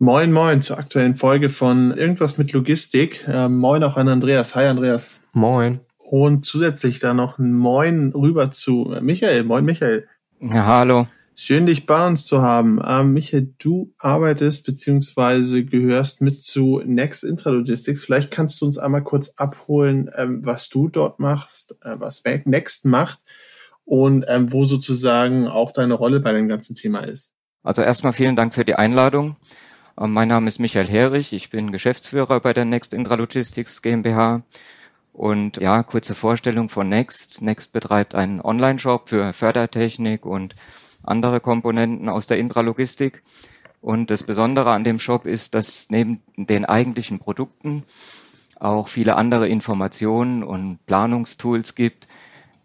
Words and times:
Moin, 0.00 0.30
moin 0.30 0.62
zur 0.62 0.78
aktuellen 0.78 1.16
Folge 1.16 1.48
von 1.48 1.90
Irgendwas 1.90 2.38
mit 2.38 2.52
Logistik. 2.52 3.26
Äh, 3.26 3.48
moin 3.48 3.82
auch 3.82 3.96
an 3.96 4.08
Andreas. 4.08 4.54
Hi, 4.54 4.66
Andreas. 4.66 5.18
Moin. 5.32 5.80
Und 5.96 6.46
zusätzlich 6.46 7.00
da 7.00 7.14
noch 7.14 7.40
ein 7.40 7.52
Moin 7.52 8.12
rüber 8.14 8.52
zu 8.52 8.96
Michael. 9.00 9.42
Moin, 9.42 9.64
Michael. 9.64 10.06
Ja, 10.40 10.66
hallo. 10.66 11.08
Schön, 11.34 11.66
dich 11.66 11.86
bei 11.86 12.06
uns 12.06 12.26
zu 12.26 12.42
haben. 12.42 12.80
Ähm, 12.86 13.12
Michael, 13.12 13.52
du 13.58 13.92
arbeitest 13.98 14.64
beziehungsweise 14.64 15.64
gehörst 15.64 16.20
mit 16.20 16.44
zu 16.44 16.80
Next 16.86 17.24
Intralogistics. 17.24 18.04
Vielleicht 18.04 18.30
kannst 18.30 18.60
du 18.60 18.66
uns 18.66 18.78
einmal 18.78 19.02
kurz 19.02 19.30
abholen, 19.30 20.10
ähm, 20.14 20.46
was 20.46 20.68
du 20.68 20.88
dort 20.88 21.18
machst, 21.18 21.76
äh, 21.82 21.96
was 21.98 22.22
Next 22.44 22.84
macht 22.84 23.18
und 23.84 24.24
ähm, 24.28 24.52
wo 24.52 24.64
sozusagen 24.64 25.48
auch 25.48 25.72
deine 25.72 25.94
Rolle 25.94 26.20
bei 26.20 26.32
dem 26.32 26.46
ganzen 26.46 26.76
Thema 26.76 27.00
ist. 27.00 27.34
Also 27.64 27.82
erstmal 27.82 28.12
vielen 28.12 28.36
Dank 28.36 28.54
für 28.54 28.64
die 28.64 28.76
Einladung. 28.76 29.34
Ähm, 30.00 30.12
mein 30.12 30.28
Name 30.28 30.48
ist 30.48 30.58
Michael 30.58 30.86
Herrich, 30.86 31.32
ich 31.32 31.50
bin 31.50 31.72
Geschäftsführer 31.72 32.40
bei 32.40 32.52
der 32.52 32.64
Next 32.64 32.92
Intralogistics 32.92 33.82
GmbH. 33.82 34.42
Und 35.12 35.56
ja, 35.56 35.82
kurze 35.82 36.14
Vorstellung 36.14 36.68
von 36.68 36.88
Next. 36.88 37.42
Next 37.42 37.72
betreibt 37.72 38.14
einen 38.14 38.40
Online-Shop 38.40 39.08
für 39.08 39.32
Fördertechnik 39.32 40.24
und 40.24 40.54
andere 41.02 41.40
Komponenten 41.40 42.08
aus 42.08 42.28
der 42.28 42.38
Intralogistik. 42.38 43.22
Und 43.80 44.10
das 44.10 44.22
Besondere 44.22 44.70
an 44.70 44.84
dem 44.84 45.00
Shop 45.00 45.26
ist, 45.26 45.54
dass 45.54 45.90
neben 45.90 46.22
den 46.36 46.64
eigentlichen 46.64 47.18
Produkten 47.18 47.82
auch 48.60 48.86
viele 48.86 49.16
andere 49.16 49.48
Informationen 49.48 50.44
und 50.44 50.78
Planungstools 50.86 51.74
gibt, 51.74 52.06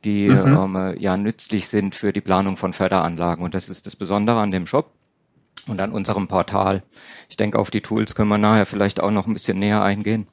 die 0.03 0.29
mhm. 0.29 0.75
ähm, 0.75 0.95
ja 0.99 1.17
nützlich 1.17 1.67
sind 1.67 1.95
für 1.95 2.13
die 2.13 2.21
Planung 2.21 2.57
von 2.57 2.73
Förderanlagen. 2.73 3.43
Und 3.43 3.55
das 3.55 3.69
ist 3.69 3.87
das 3.87 3.95
Besondere 3.95 4.39
an 4.39 4.51
dem 4.51 4.67
Shop 4.67 4.91
und 5.67 5.79
an 5.79 5.91
unserem 5.91 6.27
Portal. 6.27 6.83
Ich 7.29 7.37
denke, 7.37 7.59
auf 7.59 7.71
die 7.71 7.81
Tools 7.81 8.15
können 8.15 8.29
wir 8.29 8.37
nachher 8.37 8.65
vielleicht 8.65 8.99
auch 8.99 9.11
noch 9.11 9.27
ein 9.27 9.33
bisschen 9.33 9.59
näher 9.59 9.83
eingehen. 9.83 10.27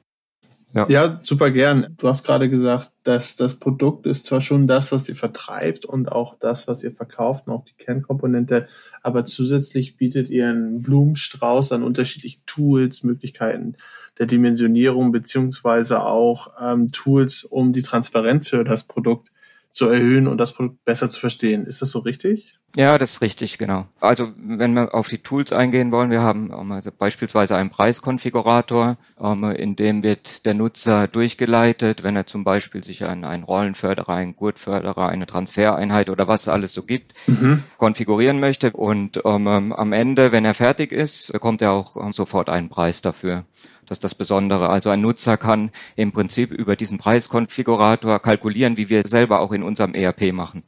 Ja. 0.73 0.87
ja, 0.87 1.19
super 1.21 1.51
gern. 1.51 1.95
Du 1.97 2.07
hast 2.07 2.23
gerade 2.23 2.49
gesagt, 2.49 2.93
dass 3.03 3.35
das 3.35 3.55
Produkt 3.55 4.05
ist 4.05 4.25
zwar 4.25 4.39
schon 4.39 4.67
das, 4.67 4.93
was 4.93 5.09
ihr 5.09 5.17
vertreibt 5.17 5.85
und 5.85 6.09
auch 6.09 6.37
das, 6.39 6.65
was 6.65 6.81
ihr 6.81 6.93
verkauft 6.93 7.47
und 7.47 7.53
auch 7.53 7.65
die 7.65 7.73
Kernkomponente, 7.73 8.67
aber 9.01 9.25
zusätzlich 9.25 9.97
bietet 9.97 10.29
ihr 10.29 10.47
einen 10.47 10.81
Blumenstrauß 10.81 11.73
an 11.73 11.83
unterschiedlichen 11.83 12.43
Tools, 12.45 13.03
Möglichkeiten 13.03 13.75
der 14.17 14.27
Dimensionierung 14.27 15.11
beziehungsweise 15.11 16.03
auch 16.03 16.53
ähm, 16.61 16.91
Tools, 16.91 17.43
um 17.43 17.73
die 17.73 17.83
Transparenz 17.83 18.47
für 18.47 18.63
das 18.63 18.83
Produkt 18.83 19.31
zu 19.71 19.87
erhöhen 19.87 20.27
und 20.27 20.37
das 20.37 20.53
Produkt 20.53 20.83
besser 20.85 21.09
zu 21.09 21.19
verstehen. 21.19 21.65
Ist 21.65 21.81
das 21.81 21.91
so 21.91 21.99
richtig? 21.99 22.59
Ja, 22.77 22.97
das 22.97 23.13
ist 23.13 23.21
richtig, 23.21 23.57
genau. 23.57 23.85
Also 23.99 24.31
wenn 24.37 24.73
wir 24.73 24.95
auf 24.95 25.09
die 25.09 25.17
Tools 25.17 25.51
eingehen 25.51 25.91
wollen, 25.91 26.09
wir 26.09 26.21
haben 26.21 26.71
also 26.71 26.89
beispielsweise 26.97 27.57
einen 27.57 27.69
Preiskonfigurator, 27.69 28.97
ähm, 29.21 29.43
in 29.43 29.75
dem 29.75 30.03
wird 30.03 30.45
der 30.45 30.53
Nutzer 30.53 31.09
durchgeleitet, 31.09 32.03
wenn 32.03 32.15
er 32.15 32.25
zum 32.25 32.45
Beispiel 32.45 32.81
sich 32.81 33.03
einen, 33.03 33.25
einen 33.25 33.43
Rollenförderer, 33.43 34.13
einen 34.13 34.37
Gurtförderer, 34.37 35.09
eine 35.09 35.25
Transfereinheit 35.25 36.09
oder 36.09 36.29
was 36.29 36.47
alles 36.47 36.73
so 36.73 36.83
gibt, 36.83 37.13
mhm. 37.27 37.63
konfigurieren 37.77 38.39
möchte. 38.39 38.71
Und 38.71 39.21
ähm, 39.25 39.73
am 39.73 39.91
Ende, 39.91 40.31
wenn 40.31 40.45
er 40.45 40.53
fertig 40.53 40.93
ist, 40.93 41.33
bekommt 41.33 41.61
er 41.61 41.73
auch 41.73 41.97
ähm, 41.97 42.13
sofort 42.13 42.49
einen 42.49 42.69
Preis 42.69 43.01
dafür. 43.01 43.43
Das 43.91 43.97
ist 43.97 44.05
das 44.05 44.15
Besondere. 44.15 44.69
Also 44.69 44.89
ein 44.89 45.01
Nutzer 45.01 45.35
kann 45.35 45.69
im 45.97 46.13
Prinzip 46.13 46.51
über 46.51 46.77
diesen 46.77 46.97
Preiskonfigurator 46.97 48.19
kalkulieren, 48.19 48.77
wie 48.77 48.87
wir 48.87 49.05
selber 49.05 49.41
auch 49.41 49.51
in 49.51 49.63
unserem 49.63 49.93
ERP 49.93 50.31
machen. 50.31 50.63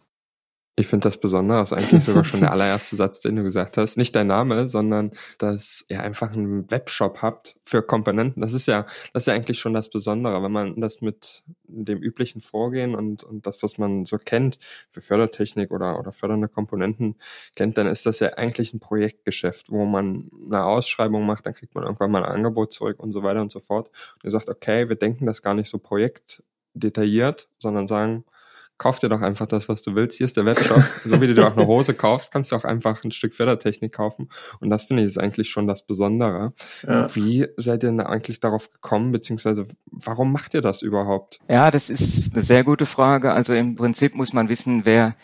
Ich 0.75 0.87
finde 0.87 1.03
das 1.03 1.19
besonders, 1.19 1.71
eigentlich 1.71 2.03
sogar 2.03 2.25
schon 2.25 2.39
der 2.39 2.51
allererste 2.51 2.95
Satz, 2.95 3.19
den 3.19 3.35
du 3.35 3.43
gesagt 3.43 3.77
hast. 3.77 3.95
Nicht 3.95 4.15
dein 4.15 4.25
Name, 4.25 4.69
sondern 4.69 5.11
dass 5.37 5.85
ihr 5.87 6.01
einfach 6.01 6.33
einen 6.33 6.71
Webshop 6.71 7.21
habt 7.21 7.57
für 7.61 7.83
Komponenten. 7.83 8.41
Das 8.41 8.53
ist 8.53 8.65
ja, 8.65 8.87
das 9.13 9.23
ist 9.23 9.27
ja 9.27 9.35
eigentlich 9.35 9.59
schon 9.59 9.75
das 9.75 9.91
Besondere. 9.91 10.41
Wenn 10.41 10.51
man 10.51 10.81
das 10.81 11.01
mit 11.01 11.43
dem 11.65 11.99
üblichen 12.01 12.41
Vorgehen 12.41 12.95
und, 12.95 13.23
und 13.23 13.45
das, 13.45 13.61
was 13.61 13.77
man 13.77 14.05
so 14.05 14.17
kennt 14.17 14.57
für 14.89 15.01
Fördertechnik 15.01 15.69
oder, 15.69 15.99
oder 15.99 16.11
fördernde 16.11 16.47
Komponenten 16.47 17.17
kennt, 17.55 17.77
dann 17.77 17.85
ist 17.85 18.07
das 18.07 18.19
ja 18.19 18.29
eigentlich 18.29 18.73
ein 18.73 18.79
Projektgeschäft, 18.79 19.69
wo 19.69 19.85
man 19.85 20.31
eine 20.43 20.65
Ausschreibung 20.65 21.27
macht, 21.27 21.45
dann 21.45 21.53
kriegt 21.53 21.75
man 21.75 21.83
irgendwann 21.83 22.09
mal 22.09 22.25
ein 22.25 22.31
Angebot 22.37 22.73
zurück 22.73 22.99
und 22.99 23.11
so 23.11 23.21
weiter 23.21 23.41
und 23.41 23.51
so 23.51 23.59
fort. 23.59 23.89
Und 24.15 24.23
ihr 24.23 24.31
sagt, 24.31 24.49
okay, 24.49 24.89
wir 24.89 24.95
denken 24.95 25.27
das 25.27 25.43
gar 25.43 25.53
nicht 25.53 25.69
so 25.69 25.77
projektdetailliert, 25.77 27.47
sondern 27.59 27.87
sagen, 27.87 28.25
kauf 28.77 28.99
dir 28.99 29.09
doch 29.09 29.21
einfach 29.21 29.45
das, 29.45 29.69
was 29.69 29.83
du 29.83 29.95
willst. 29.95 30.17
Hier 30.17 30.25
ist 30.25 30.37
der 30.37 30.45
Webshop. 30.45 30.83
so 31.05 31.21
wie 31.21 31.27
du 31.27 31.35
dir 31.35 31.47
auch 31.47 31.55
eine 31.55 31.67
Hose 31.67 31.93
kaufst, 31.93 32.31
kannst 32.31 32.51
du 32.51 32.55
auch 32.55 32.65
einfach 32.65 33.03
ein 33.03 33.11
Stück 33.11 33.33
Fördertechnik 33.33 33.93
kaufen. 33.93 34.29
Und 34.59 34.69
das 34.69 34.85
finde 34.85 35.03
ich 35.03 35.09
ist 35.09 35.17
eigentlich 35.17 35.49
schon 35.49 35.67
das 35.67 35.85
Besondere. 35.85 36.53
Ja. 36.87 37.13
Wie 37.15 37.47
seid 37.57 37.83
ihr 37.83 37.89
denn 37.89 38.01
eigentlich 38.01 38.39
darauf 38.39 38.71
gekommen, 38.71 39.11
beziehungsweise 39.11 39.67
warum 39.85 40.31
macht 40.31 40.53
ihr 40.53 40.61
das 40.61 40.81
überhaupt? 40.81 41.39
Ja, 41.47 41.71
das 41.71 41.89
ist 41.89 42.33
eine 42.33 42.41
sehr 42.41 42.63
gute 42.63 42.85
Frage. 42.85 43.33
Also 43.33 43.53
im 43.53 43.75
Prinzip 43.75 44.15
muss 44.15 44.33
man 44.33 44.49
wissen, 44.49 44.85
wer 44.85 45.15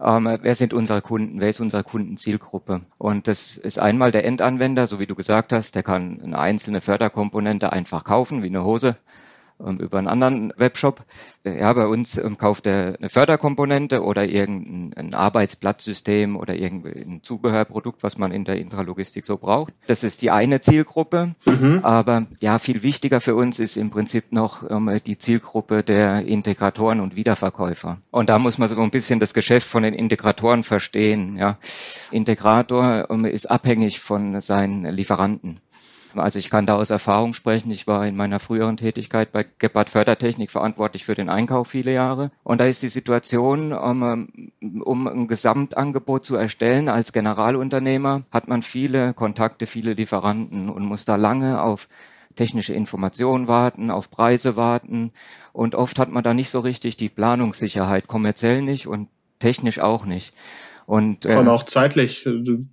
ähm, 0.00 0.38
wer 0.40 0.54
sind 0.54 0.72
unsere 0.72 1.02
Kunden, 1.02 1.40
wer 1.40 1.50
ist 1.50 1.60
unsere 1.60 1.84
Kundenzielgruppe? 1.84 2.82
Und 2.98 3.28
das 3.28 3.56
ist 3.56 3.78
einmal 3.78 4.12
der 4.12 4.24
Endanwender, 4.24 4.86
so 4.86 4.98
wie 4.98 5.06
du 5.06 5.14
gesagt 5.14 5.52
hast, 5.52 5.74
der 5.74 5.82
kann 5.82 6.20
eine 6.22 6.38
einzelne 6.38 6.80
Förderkomponente 6.80 7.72
einfach 7.72 8.04
kaufen, 8.04 8.42
wie 8.42 8.46
eine 8.46 8.64
Hose 8.64 8.96
über 9.78 9.98
einen 9.98 10.08
anderen 10.08 10.52
Webshop. 10.56 11.04
Ja, 11.44 11.72
bei 11.72 11.86
uns 11.86 12.18
ähm, 12.18 12.38
kauft 12.38 12.66
er 12.66 12.96
eine 12.98 13.08
Förderkomponente 13.08 14.02
oder 14.02 14.24
irgendein 14.24 15.14
Arbeitsplatzsystem 15.14 16.36
oder 16.36 16.54
irgendein 16.54 17.22
Zubehörprodukt, 17.22 18.02
was 18.02 18.18
man 18.18 18.32
in 18.32 18.44
der 18.44 18.58
Intralogistik 18.58 19.24
so 19.24 19.36
braucht. 19.36 19.72
Das 19.86 20.04
ist 20.04 20.22
die 20.22 20.30
eine 20.30 20.60
Zielgruppe. 20.60 21.34
Mhm. 21.44 21.80
Aber 21.82 22.26
ja, 22.40 22.58
viel 22.58 22.82
wichtiger 22.82 23.20
für 23.20 23.34
uns 23.34 23.58
ist 23.58 23.76
im 23.76 23.90
Prinzip 23.90 24.32
noch 24.32 24.68
ähm, 24.68 25.00
die 25.06 25.18
Zielgruppe 25.18 25.82
der 25.82 26.26
Integratoren 26.26 27.00
und 27.00 27.16
Wiederverkäufer. 27.16 27.98
Und 28.10 28.28
da 28.28 28.38
muss 28.38 28.58
man 28.58 28.68
so 28.68 28.80
ein 28.80 28.90
bisschen 28.90 29.20
das 29.20 29.34
Geschäft 29.34 29.66
von 29.66 29.82
den 29.82 29.94
Integratoren 29.94 30.64
verstehen. 30.64 31.36
Ja. 31.36 31.58
Integrator 32.10 33.08
ähm, 33.10 33.24
ist 33.24 33.50
abhängig 33.50 34.00
von 34.00 34.40
seinen 34.40 34.84
Lieferanten. 34.84 35.60
Also 36.14 36.38
ich 36.38 36.50
kann 36.50 36.66
da 36.66 36.76
aus 36.76 36.90
Erfahrung 36.90 37.34
sprechen. 37.34 37.70
Ich 37.70 37.86
war 37.86 38.06
in 38.06 38.16
meiner 38.16 38.40
früheren 38.40 38.76
Tätigkeit 38.76 39.32
bei 39.32 39.46
Gebhardt 39.58 39.90
Fördertechnik 39.90 40.50
verantwortlich 40.50 41.04
für 41.04 41.14
den 41.14 41.28
Einkauf 41.28 41.68
viele 41.68 41.92
Jahre. 41.92 42.30
Und 42.42 42.60
da 42.60 42.66
ist 42.66 42.82
die 42.82 42.88
Situation, 42.88 43.72
um, 43.72 44.28
um 44.60 45.06
ein 45.06 45.28
Gesamtangebot 45.28 46.24
zu 46.24 46.36
erstellen 46.36 46.88
als 46.88 47.12
Generalunternehmer, 47.12 48.22
hat 48.32 48.48
man 48.48 48.62
viele 48.62 49.14
Kontakte, 49.14 49.66
viele 49.66 49.94
Lieferanten 49.94 50.68
und 50.70 50.84
muss 50.84 51.04
da 51.04 51.16
lange 51.16 51.62
auf 51.62 51.88
technische 52.36 52.74
Informationen 52.74 53.48
warten, 53.48 53.90
auf 53.90 54.10
Preise 54.10 54.56
warten. 54.56 55.12
Und 55.52 55.74
oft 55.74 55.98
hat 55.98 56.10
man 56.10 56.24
da 56.24 56.34
nicht 56.34 56.50
so 56.50 56.60
richtig 56.60 56.96
die 56.96 57.08
Planungssicherheit, 57.08 58.06
kommerziell 58.06 58.62
nicht 58.62 58.86
und 58.86 59.08
technisch 59.38 59.80
auch 59.80 60.04
nicht. 60.04 60.34
Und, 60.90 61.24
äh, 61.24 61.36
Von 61.36 61.46
auch 61.46 61.62
zeitlich, 61.62 62.26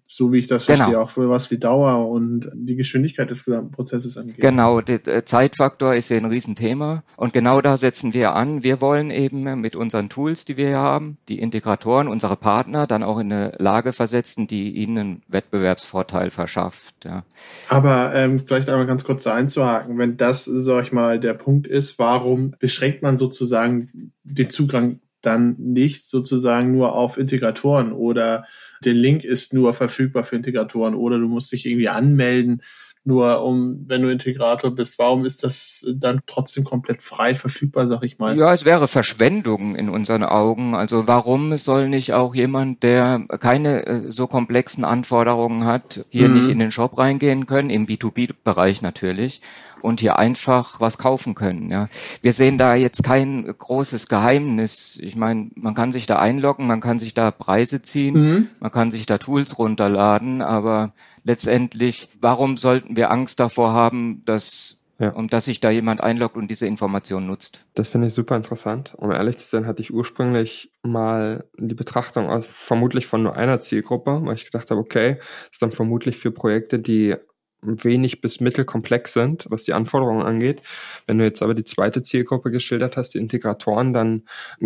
so 0.08 0.34
wie 0.34 0.40
ich 0.40 0.48
das 0.48 0.66
genau. 0.66 0.78
verstehe, 0.78 1.00
auch 1.00 1.12
für 1.12 1.30
was 1.30 1.52
wie 1.52 1.60
Dauer 1.60 2.10
und 2.10 2.50
die 2.56 2.75
Geschwindigkeit 2.75 3.30
des 3.30 3.46
gesamten 3.46 3.69
Prozesses 3.69 4.18
angeht. 4.18 4.40
Genau, 4.40 4.81
der 4.81 5.24
Zeitfaktor 5.24 5.94
ist 5.94 6.10
ja 6.10 6.18
ein 6.18 6.25
Riesenthema. 6.25 7.04
Und 7.16 7.31
genau 7.31 7.62
da 7.62 7.78
setzen 7.78 8.16
wir 8.16 8.34
an. 8.34 8.64
Wir 8.64 8.81
wollen 8.81 9.12
eben 9.12 9.62
mit 9.62 9.75
unseren 9.75 10.10
Tools, 10.10 10.46
die 10.46 10.58
wir 10.58 10.66
hier 10.66 10.80
haben, 10.80 11.19
die 11.30 11.38
Integratoren, 11.38 12.08
unsere 12.08 12.38
Partner 12.38 12.88
dann 12.88 13.04
auch 13.04 13.19
in 13.19 13.31
eine 13.31 13.52
Lage 13.60 13.94
versetzen, 13.94 14.48
die 14.48 14.72
ihnen 14.72 14.98
einen 14.98 15.22
Wettbewerbsvorteil 15.28 16.31
verschafft. 16.31 17.06
Ja. 17.06 17.24
Aber 17.70 18.16
ähm, 18.16 18.42
vielleicht 18.44 18.70
einmal 18.70 18.88
ganz 18.88 19.04
kurz 19.04 19.25
da 19.25 19.36
einzuhaken, 19.36 20.00
wenn 20.00 20.18
das, 20.18 20.44
sag 20.44 20.86
ich 20.86 20.92
mal, 20.92 21.20
der 21.20 21.36
Punkt 21.36 21.68
ist, 21.68 22.00
warum 22.00 22.56
beschränkt 22.58 23.04
man 23.04 23.20
sozusagen 23.20 24.12
den 24.24 24.50
Zugang 24.50 25.02
dann 25.27 25.56
nicht 25.59 26.09
sozusagen 26.09 26.71
nur 26.71 26.95
auf 26.95 27.18
Integratoren 27.18 27.91
oder 27.91 28.45
der 28.83 28.94
Link 28.94 29.24
ist 29.24 29.53
nur 29.53 29.74
verfügbar 29.74 30.24
für 30.24 30.38
Integratoren 30.38 30.95
oder 30.95 31.19
du 31.19 31.27
musst 31.27 31.51
dich 31.51 31.65
irgendwie 31.65 31.89
anmelden. 31.89 32.62
Nur 33.03 33.41
um, 33.41 33.85
wenn 33.88 34.01
du 34.01 34.09
Integrator 34.09 34.75
bist, 34.75 35.00
warum 35.00 35.24
ist 35.24 35.45
das 35.45 35.85
dann 35.95 36.19
trotzdem 36.27 36.65
komplett 36.65 37.01
frei 37.01 37.35
verfügbar, 37.35 37.88
sag 37.88 38.03
ich 38.03 38.19
mal? 38.19 38.38
Ja, 38.38 38.53
es 38.53 38.65
wäre 38.65 38.89
Verschwendung 38.89 39.75
in 39.75 39.88
unseren 39.88 40.24
Augen. 40.24 40.75
Also 40.75 41.07
warum 41.07 41.56
soll 41.56 41.88
nicht 41.88 42.12
auch 42.12 42.35
jemand, 42.35 42.83
der 42.83 43.24
keine 43.39 43.85
äh, 43.85 44.12
so 44.12 44.27
komplexen 44.27 44.83
Anforderungen 44.83 45.63
hat, 45.63 46.06
hier 46.09 46.27
mhm. 46.27 46.35
nicht 46.35 46.50
in 46.50 46.59
den 46.59 46.71
Shop 46.71 46.97
reingehen 46.97 47.45
können, 47.45 47.69
im 47.69 47.85
B2B-Bereich 47.85 48.81
natürlich, 48.81 49.39
und 49.81 50.00
hier 50.00 50.18
einfach 50.18 50.79
was 50.79 50.97
kaufen 50.97 51.35
können. 51.35 51.71
Ja. 51.71 51.88
Wir 52.21 52.33
sehen 52.33 52.57
da 52.57 52.75
jetzt 52.75 53.03
kein 53.03 53.45
großes 53.45 54.07
Geheimnis. 54.07 54.97
Ich 55.01 55.15
meine, 55.15 55.50
man 55.56 55.75
kann 55.75 55.91
sich 55.91 56.06
da 56.06 56.19
einloggen, 56.19 56.68
man 56.68 56.81
kann 56.81 57.00
sich 57.00 57.13
da 57.13 57.31
Preise 57.31 57.81
ziehen, 57.81 58.15
mhm. 58.15 58.50
man 58.59 58.71
kann 58.71 58.91
sich 58.91 59.06
da 59.06 59.18
Tools 59.18 59.57
runterladen, 59.57 60.41
aber 60.41 60.94
letztendlich, 61.24 62.09
warum 62.21 62.57
sollten 62.57 62.95
wir 62.95 63.12
Angst 63.12 63.39
davor 63.39 63.74
haben, 63.74 64.24
dass 64.25 64.77
ja. 65.00 65.09
um 65.09 65.27
dass 65.27 65.45
sich 65.45 65.59
da 65.59 65.69
jemand 65.69 66.01
einloggt 66.01 66.38
und 66.38 66.50
diese 66.50 66.65
Information 66.65 67.27
nutzt. 67.27 67.65
Das 67.75 67.89
finde 67.89 68.07
ich 68.07 68.13
super 68.13 68.35
interessant. 68.35 68.95
Um 68.97 69.12
ehrlich 69.12 69.38
zu 69.38 69.47
sein, 69.47 69.68
hatte 69.68 69.81
ich 69.81 69.94
ursprünglich 69.94 70.71
mal 70.83 71.45
die 71.57 71.75
Betrachtung 71.75 72.29
aus 72.29 72.47
vermutlich 72.47 73.06
von 73.06 73.24
nur 73.24 73.35
einer 73.35 73.62
Zielgruppe, 73.62 74.21
weil 74.24 74.35
ich 74.35 74.45
gedacht 74.45 74.71
habe, 74.71 74.81
okay, 74.81 75.18
ist 75.51 75.62
dann 75.62 75.71
vermutlich 75.71 76.18
für 76.18 76.31
Projekte, 76.31 76.79
die 76.79 77.15
wenig 77.62 78.21
bis 78.21 78.39
mittelkomplex 78.39 79.13
sind, 79.13 79.45
was 79.50 79.63
die 79.63 79.74
Anforderungen 79.74 80.24
angeht. 80.24 80.62
Wenn 81.07 81.18
du 81.18 81.24
jetzt 81.24 81.42
aber 81.42 81.54
die 81.54 81.63
zweite 81.63 82.04
Zielgruppe 82.04 82.51
geschildert 82.51 82.98
hast, 82.98 83.13
die 83.13 83.18
Integratoren, 83.18 83.94
dann 83.94 84.24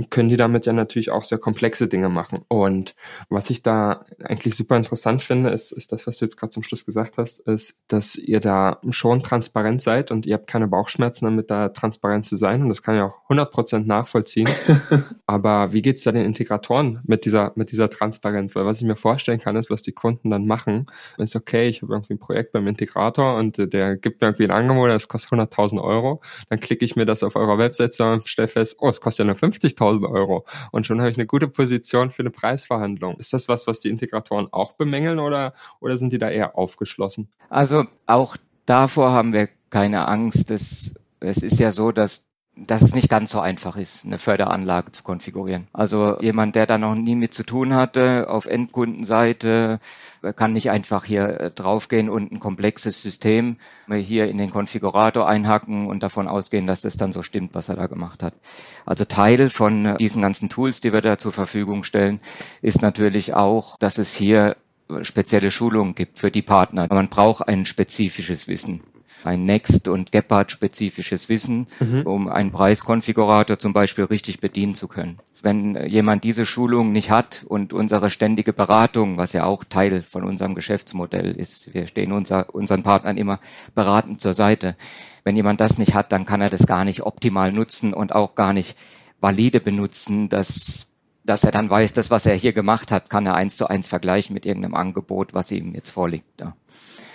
können 0.10 0.30
die 0.30 0.38
damit 0.38 0.66
ja 0.66 0.74
natürlich 0.74 1.10
auch 1.10 1.24
sehr 1.24 1.38
komplexe 1.38 1.88
Dinge 1.88 2.10
machen. 2.10 2.44
Und 2.50 2.96
was 3.30 3.50
ich 3.50 3.64
da 3.64 4.06
eigentlich 4.24 4.56
super 4.56 4.76
interessant 4.76 5.24
finde, 5.24 5.52
ist, 5.52 5.72
ist 5.72 5.92
das, 5.92 6.06
was 6.06 6.18
du 6.18 6.26
jetzt 6.26 6.36
gerade 6.36 6.52
zum 6.52 6.64
Schluss 6.64 6.86
gesagt 6.86 7.18
hast, 7.18 7.40
ist, 7.42 7.80
dass 7.88 8.16
ihr 8.16 8.40
da 8.40 8.80
schon 8.90 9.24
transparent 9.24 9.82
seid 9.82 10.12
und 10.12 10.26
ihr 10.26 10.34
habt 10.34 10.48
keine 10.48 10.68
Bauchschmerzen 10.68 11.26
damit, 11.26 11.50
da 11.50 11.70
transparent 11.70 12.26
zu 12.26 12.36
sein. 12.36 12.62
Und 12.62 12.70
das 12.70 12.84
kann 12.84 12.96
ich 12.96 13.02
auch 13.02 13.20
100% 13.30 13.86
nachvollziehen. 13.86 14.50
aber 15.26 15.72
wie 15.72 15.82
geht's 15.82 16.04
da 16.04 16.12
den 16.12 16.26
Integratoren 16.26 17.00
mit 17.04 17.26
dieser, 17.26 17.54
mit 17.56 17.72
dieser 17.72 17.90
Transparenz? 17.90 18.54
Weil 18.56 18.66
was 18.66 18.82
ich 18.82 18.88
mir 18.88 18.96
vorstellen 18.96 19.40
kann, 19.40 19.56
ist, 19.56 19.70
was 19.70 19.82
die 19.82 19.94
Kunden 19.94 20.30
dann 20.30 20.46
machen, 20.46 20.88
ist 21.18 21.36
okay, 21.36 21.68
ich 21.68 21.82
habe 21.82 21.94
irgendwie 21.94 22.16
ein 22.16 22.20
Projekt 22.20 22.52
beim 22.52 22.68
Integrator 22.68 22.81
Integrator 22.82 23.36
und 23.36 23.60
äh, 23.60 23.68
der 23.68 23.98
gibt 23.98 24.22
mir 24.22 24.28
irgendwie 24.28 24.46
ein 24.46 24.52
Angebot, 24.52 24.90
das 24.90 25.08
kostet 25.08 25.32
100.000 25.32 25.82
Euro. 25.82 26.22
Dann 26.50 26.60
klicke 26.60 26.84
ich 26.84 26.96
mir 26.96 27.06
das 27.06 27.24
auf 27.24 27.36
eurer 27.36 27.58
Webseite 27.58 28.12
und 28.12 28.28
stelle 28.28 28.48
fest, 28.48 28.78
oh, 28.80 28.90
es 28.90 29.02
kostet 29.02 29.26
ja 29.26 29.34
nur 29.34 29.36
50.000 29.36 30.10
Euro. 30.10 30.46
Und 30.72 30.86
schon 30.86 31.00
habe 31.00 31.12
ich 31.12 31.18
eine 31.18 31.28
gute 31.28 31.48
Position 31.48 32.10
für 32.10 32.24
eine 32.24 32.32
Preisverhandlung. 32.32 33.16
Ist 33.18 33.34
das 33.34 33.48
was, 33.48 33.68
was 33.68 33.80
die 33.80 33.90
Integratoren 33.90 34.48
auch 34.52 34.74
bemängeln 34.74 35.20
oder, 35.20 35.54
oder 35.80 35.98
sind 35.98 36.14
die 36.14 36.18
da 36.18 36.30
eher 36.30 36.58
aufgeschlossen? 36.58 37.30
Also 37.50 37.86
auch 38.08 38.38
davor 38.66 39.12
haben 39.12 39.34
wir 39.34 39.50
keine 39.70 40.08
Angst. 40.08 40.52
Es, 40.52 40.96
es 41.20 41.44
ist 41.44 41.60
ja 41.60 41.72
so, 41.72 41.92
dass 41.92 42.31
dass 42.56 42.82
es 42.82 42.94
nicht 42.94 43.10
ganz 43.10 43.32
so 43.32 43.40
einfach 43.40 43.78
ist, 43.78 44.06
eine 44.06 44.18
Förderanlage 44.18 44.92
zu 44.92 45.04
konfigurieren. 45.04 45.68
Also 45.72 46.20
jemand, 46.20 46.56
der 46.56 46.66
da 46.66 46.78
noch 46.78 46.96
nie 46.96 47.16
mit 47.16 47.34
zu 47.34 47.44
tun 47.44 47.74
hatte, 47.74 48.30
auf 48.30 48.46
Endkundenseite, 48.46 49.80
kann 50.36 50.54
nicht 50.54 50.70
einfach 50.70 51.06
hier 51.06 51.40
äh, 51.40 51.52
draufgehen 51.52 52.10
und 52.10 52.32
ein 52.32 52.40
komplexes 52.40 53.02
System 53.02 53.58
hier 53.90 54.28
in 54.28 54.38
den 54.38 54.52
Konfigurator 54.52 55.28
einhacken 55.28 55.88
und 55.88 56.04
davon 56.04 56.28
ausgehen, 56.28 56.68
dass 56.68 56.82
das 56.82 56.98
dann 56.98 57.14
so 57.14 57.24
stimmt, 57.24 57.56
was 57.56 57.70
er 57.70 57.78
da 57.78 57.88
gemacht 57.88 58.22
hat. 58.22 58.34
Also 58.86 59.06
Teil 59.06 59.50
von 59.50 59.96
diesen 59.98 60.22
ganzen 60.22 60.50
Tools, 60.50 60.82
die 60.82 60.94
wir 60.94 61.02
da 61.02 61.18
zur 61.18 61.34
Verfügung 61.34 61.84
stellen, 61.84 62.20
ist 62.62 62.82
natürlich 62.82 63.34
auch, 63.34 63.78
dass 63.78 63.98
es 63.98 64.14
hier 64.14 64.58
spezielle 65.04 65.52
Schulungen 65.52 65.96
gibt 65.96 66.20
für 66.20 66.32
die 66.32 66.42
Partner. 66.42 66.88
Man 66.90 67.08
braucht 67.08 67.48
ein 67.48 67.66
spezifisches 67.66 68.50
Wissen 68.50 68.84
ein 69.24 69.46
Next- 69.46 69.88
und 69.88 70.12
Gepard-spezifisches 70.12 71.30
Wissen, 71.30 71.68
mhm. 71.80 72.02
um 72.04 72.28
einen 72.28 72.52
Preiskonfigurator 72.52 73.60
zum 73.60 73.74
Beispiel 73.74 74.06
richtig 74.06 74.40
bedienen 74.40 74.76
zu 74.76 74.88
können. 74.88 75.18
Wenn 75.42 75.76
jemand 75.88 76.24
diese 76.24 76.46
Schulung 76.46 76.92
nicht 76.92 77.10
hat 77.10 77.44
und 77.48 77.74
unsere 77.74 78.10
ständige 78.10 78.54
Beratung, 78.54 79.18
was 79.18 79.34
ja 79.34 79.46
auch 79.46 79.64
Teil 79.64 80.04
von 80.04 80.24
unserem 80.24 80.56
Geschäftsmodell 80.56 81.32
ist, 81.32 81.74
wir 81.74 81.88
stehen 81.88 82.12
unser, 82.12 82.54
unseren 82.54 82.84
Partnern 82.84 83.18
immer 83.18 83.40
beratend 83.74 84.22
zur 84.22 84.34
Seite. 84.34 84.76
Wenn 85.24 85.36
jemand 85.36 85.60
das 85.60 85.78
nicht 85.78 85.94
hat, 85.94 86.12
dann 86.12 86.26
kann 86.26 86.42
er 86.42 86.50
das 86.50 86.68
gar 86.68 86.86
nicht 86.86 87.02
optimal 87.02 87.52
nutzen 87.52 87.94
und 87.94 88.14
auch 88.14 88.36
gar 88.36 88.54
nicht 88.54 88.76
valide 89.20 89.60
benutzen, 89.60 90.30
dass 90.30 90.88
dass 91.24 91.44
er 91.44 91.52
dann 91.52 91.70
weiß, 91.70 91.94
das, 91.94 92.10
was 92.10 92.26
er 92.26 92.36
hier 92.36 92.54
gemacht 92.54 92.92
hat, 92.92 93.10
kann 93.10 93.26
er 93.26 93.36
eins 93.36 93.56
zu 93.56 93.68
eins 93.68 93.88
vergleichen 93.88 94.34
mit 94.34 94.46
irgendeinem 94.46 94.76
Angebot, 94.76 95.34
was 95.34 95.52
ihm 95.52 95.76
jetzt 95.76 95.92
vorliegt. 95.92 96.40
Ja. 96.40 96.56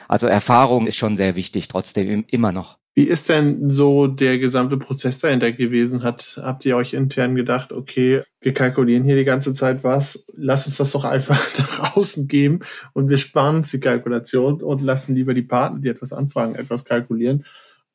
Also 0.08 0.26
Erfahrung 0.26 0.87
ist 0.87 0.97
schon 0.97 1.17
sehr 1.17 1.37
wichtig, 1.37 1.69
trotzdem 1.69 2.25
immer 2.29 2.53
noch. 2.53 2.79
Wie 2.99 3.05
ist 3.05 3.29
denn 3.29 3.69
so 3.69 4.06
der 4.06 4.38
gesamte 4.38 4.79
Prozess 4.79 5.19
dahinter 5.19 5.53
gewesen? 5.53 6.03
Hat, 6.03 6.41
habt 6.43 6.64
ihr 6.64 6.79
euch 6.79 6.94
intern 6.94 7.35
gedacht, 7.35 7.70
okay, 7.70 8.23
wir 8.41 8.55
kalkulieren 8.55 9.05
hier 9.05 9.17
die 9.17 9.25
ganze 9.26 9.53
Zeit 9.53 9.85
was, 9.85 10.25
lass 10.35 10.67
uns 10.67 10.79
das 10.79 10.93
doch 10.93 11.05
einfach 11.05 11.38
nach 11.58 11.97
außen 11.97 12.26
geben 12.26 12.61
und 12.94 13.11
wir 13.11 13.19
sparen 13.19 13.56
uns 13.56 13.70
die 13.70 13.81
Kalkulation 13.81 14.62
und 14.62 14.81
lassen 14.81 15.14
lieber 15.14 15.35
die 15.35 15.43
Partner, 15.43 15.81
die 15.81 15.88
etwas 15.88 16.14
anfragen, 16.14 16.55
etwas 16.55 16.87
kalkulieren. 16.87 17.44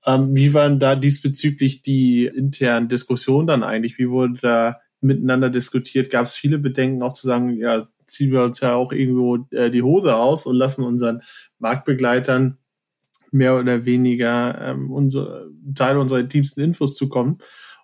Ähm, 0.05 0.35
wie 0.35 0.53
waren 0.53 0.77
da 0.77 0.95
diesbezüglich 0.95 1.81
die 1.81 2.25
internen 2.27 2.87
Diskussionen 2.87 3.47
dann 3.47 3.63
eigentlich? 3.63 3.97
Wie 3.97 4.09
wurde 4.09 4.37
da 4.39 4.81
miteinander 4.99 5.49
diskutiert? 5.49 6.11
Gab 6.11 6.25
es 6.25 6.35
viele 6.35 6.59
Bedenken 6.59 7.01
auch 7.01 7.13
zu 7.13 7.25
sagen, 7.25 7.57
ja, 7.57 7.87
ziehen 8.05 8.31
wir 8.31 8.43
uns 8.43 8.59
ja 8.59 8.75
auch 8.75 8.91
irgendwo 8.91 9.47
äh, 9.51 9.71
die 9.71 9.81
Hose 9.81 10.15
aus 10.15 10.45
und 10.45 10.55
lassen 10.55 10.83
unseren 10.83 11.21
Marktbegleitern 11.61 12.57
mehr 13.31 13.57
oder 13.57 13.85
weniger 13.85 14.59
ähm, 14.61 14.91
unsere 14.91 15.49
Teile 15.75 15.99
unserer 15.99 16.19
intimsten 16.19 16.63
Infos 16.63 16.95
zukommen. 16.95 17.37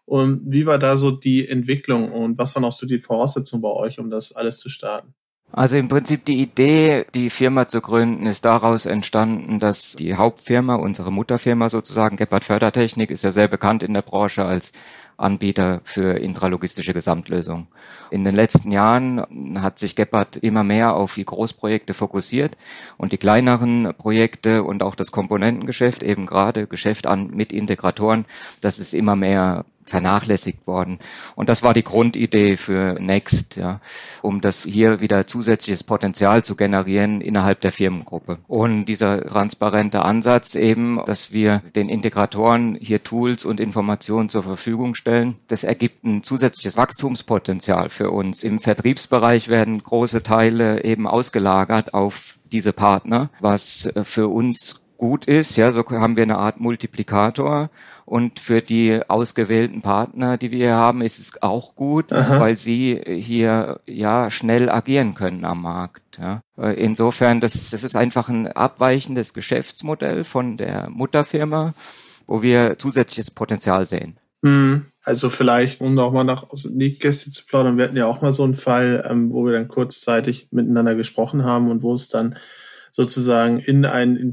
Und 0.06 0.41
wie 0.45 0.65
war 0.65 0.79
da 0.79 0.97
so 0.97 1.12
die 1.12 1.47
Entwicklung 1.47 2.12
und 2.12 2.38
was 2.38 2.56
waren 2.56 2.65
auch 2.65 2.71
so 2.71 2.85
die 2.88 3.00
Voraussetzungen 3.00 3.62
bei 3.62 3.69
euch, 3.69 4.00
um 4.00 4.09
das 4.09 4.33
alles 4.33 4.59
zu 4.59 4.69
starten? 4.69 5.13
Also 5.51 5.77
im 5.77 5.88
Prinzip 5.88 6.25
die 6.25 6.41
Idee, 6.41 7.05
die 7.15 7.29
Firma 7.29 7.69
zu 7.69 7.79
gründen, 7.79 8.25
ist 8.25 8.44
daraus 8.44 8.85
entstanden, 8.85 9.59
dass 9.59 9.95
die 9.95 10.15
Hauptfirma, 10.15 10.75
unsere 10.75 11.11
Mutterfirma 11.11 11.69
sozusagen, 11.69 12.17
Gebhardt 12.17 12.44
Fördertechnik, 12.44 13.11
ist 13.11 13.23
ja 13.23 13.31
sehr 13.31 13.47
bekannt 13.47 13.81
in 13.81 13.94
der 13.94 14.01
Branche 14.01 14.44
als 14.44 14.73
Anbieter 15.15 15.79
für 15.83 16.19
intralogistische 16.19 16.94
Gesamtlösungen. 16.94 17.67
In 18.11 18.25
den 18.25 18.35
letzten 18.35 18.71
Jahren 18.71 19.61
hat 19.61 19.79
sich 19.79 19.95
Gebhardt 19.95 20.35
immer 20.35 20.63
mehr 20.63 20.95
auf 20.95 21.15
die 21.15 21.25
Großprojekte 21.25 21.93
fokussiert 21.93 22.55
und 22.97 23.13
die 23.13 23.17
kleineren 23.17 23.93
Projekte 23.97 24.63
und 24.63 24.83
auch 24.83 24.95
das 24.95 25.11
Komponentengeschäft, 25.11 26.03
eben 26.03 26.25
gerade 26.25 26.67
Geschäft 26.67 27.07
an 27.07 27.31
mit 27.31 27.53
Integratoren, 27.53 28.25
das 28.61 28.79
ist 28.79 28.93
immer 28.93 29.15
mehr 29.15 29.65
vernachlässigt 29.88 30.68
worden. 30.68 31.00
Und 31.36 31.50
das 31.50 31.63
war 31.63 31.74
die 31.74 31.84
Grundidee 31.84 32.57
für 32.57 32.98
Next, 33.00 33.56
ja, 33.56 33.80
um 34.22 34.42
das 34.42 34.63
hier 34.63 35.00
wieder 35.00 35.25
zusätzliches 35.25 35.84
Potenzial 35.84 36.44
zu 36.44 36.56
generieren 36.56 37.22
innerhalb 37.22 37.62
der 37.62 37.72
Firmengruppe. 37.72 38.38
Und 38.48 38.86
dieser 38.86 39.24
transparente 39.24 40.03
Ansatz 40.03 40.56
eben, 40.56 41.01
dass 41.06 41.32
wir 41.32 41.62
den 41.75 41.89
Integratoren 41.89 42.77
hier 42.79 43.03
Tools 43.03 43.46
und 43.46 43.60
Informationen 43.60 44.29
zur 44.29 44.44
Verfügung 44.44 44.96
stellen, 44.96 45.38
das 45.48 45.63
ergibt 45.63 46.03
ein 46.03 46.24
zusätzliches 46.24 46.77
Wachstumspotenzial 46.77 47.89
für 47.89 48.12
uns. 48.12 48.44
Im 48.44 48.60
Vertriebsbereich 48.60 49.48
werden 49.48 49.82
große 49.82 50.24
Teile 50.24 50.84
eben 50.84 51.08
ausgelagert 51.08 51.94
auf 51.94 52.36
diese 52.51 52.74
Partner, 52.74 53.29
was 53.39 53.89
für 54.03 54.27
uns 54.27 54.82
gut 54.98 55.25
ist. 55.25 55.56
Ja, 55.56 55.72
so 55.72 55.86
haben 55.89 56.15
wir 56.15 56.24
eine 56.24 56.38
Art 56.38 56.60
Multiplikator. 56.60 57.70
Und 58.07 58.39
für 58.39 58.61
die 58.61 59.01
ausgewählten 59.09 59.81
Partner, 59.81 60.37
die 60.37 60.51
wir 60.51 60.59
hier 60.59 60.75
haben, 60.75 61.01
ist 61.01 61.19
es 61.19 61.43
auch 61.43 61.75
gut, 61.75 62.13
Aha. 62.13 62.39
weil 62.39 62.55
sie 62.55 63.01
hier 63.05 63.81
ja 63.85 64.31
schnell 64.31 64.69
agieren 64.69 65.13
können 65.13 65.43
am 65.43 65.61
Markt. 65.61 66.17
Ja. 66.17 66.41
Insofern, 66.71 67.41
das, 67.41 67.71
das 67.71 67.83
ist 67.83 67.97
einfach 67.97 68.29
ein 68.29 68.47
abweichendes 68.47 69.33
Geschäftsmodell 69.33 70.23
von 70.23 70.55
der 70.55 70.89
Mutterfirma, 70.89 71.73
wo 72.27 72.41
wir 72.41 72.77
zusätzliches 72.77 73.29
Potenzial 73.29 73.85
sehen. 73.85 74.17
Hm. 74.41 74.85
Also 75.03 75.29
vielleicht, 75.29 75.81
um 75.81 75.93
nochmal 75.93 76.23
nach 76.23 76.49
aus 76.49 76.63
Nähkästchen 76.63 77.33
zu 77.33 77.45
plaudern, 77.45 77.77
wir 77.77 77.83
hatten 77.83 77.97
ja 77.97 78.05
auch 78.05 78.21
mal 78.21 78.33
so 78.33 78.45
einen 78.45 78.55
Fall, 78.55 79.05
ähm, 79.09 79.33
wo 79.33 79.45
wir 79.45 79.51
dann 79.51 79.67
kurzzeitig 79.67 80.47
miteinander 80.51 80.95
gesprochen 80.95 81.43
haben 81.43 81.69
und 81.69 81.81
wo 81.81 81.93
es 81.93 82.07
dann 82.07 82.37
sozusagen 82.98 83.60
in 83.60 83.86
ein 83.86 84.32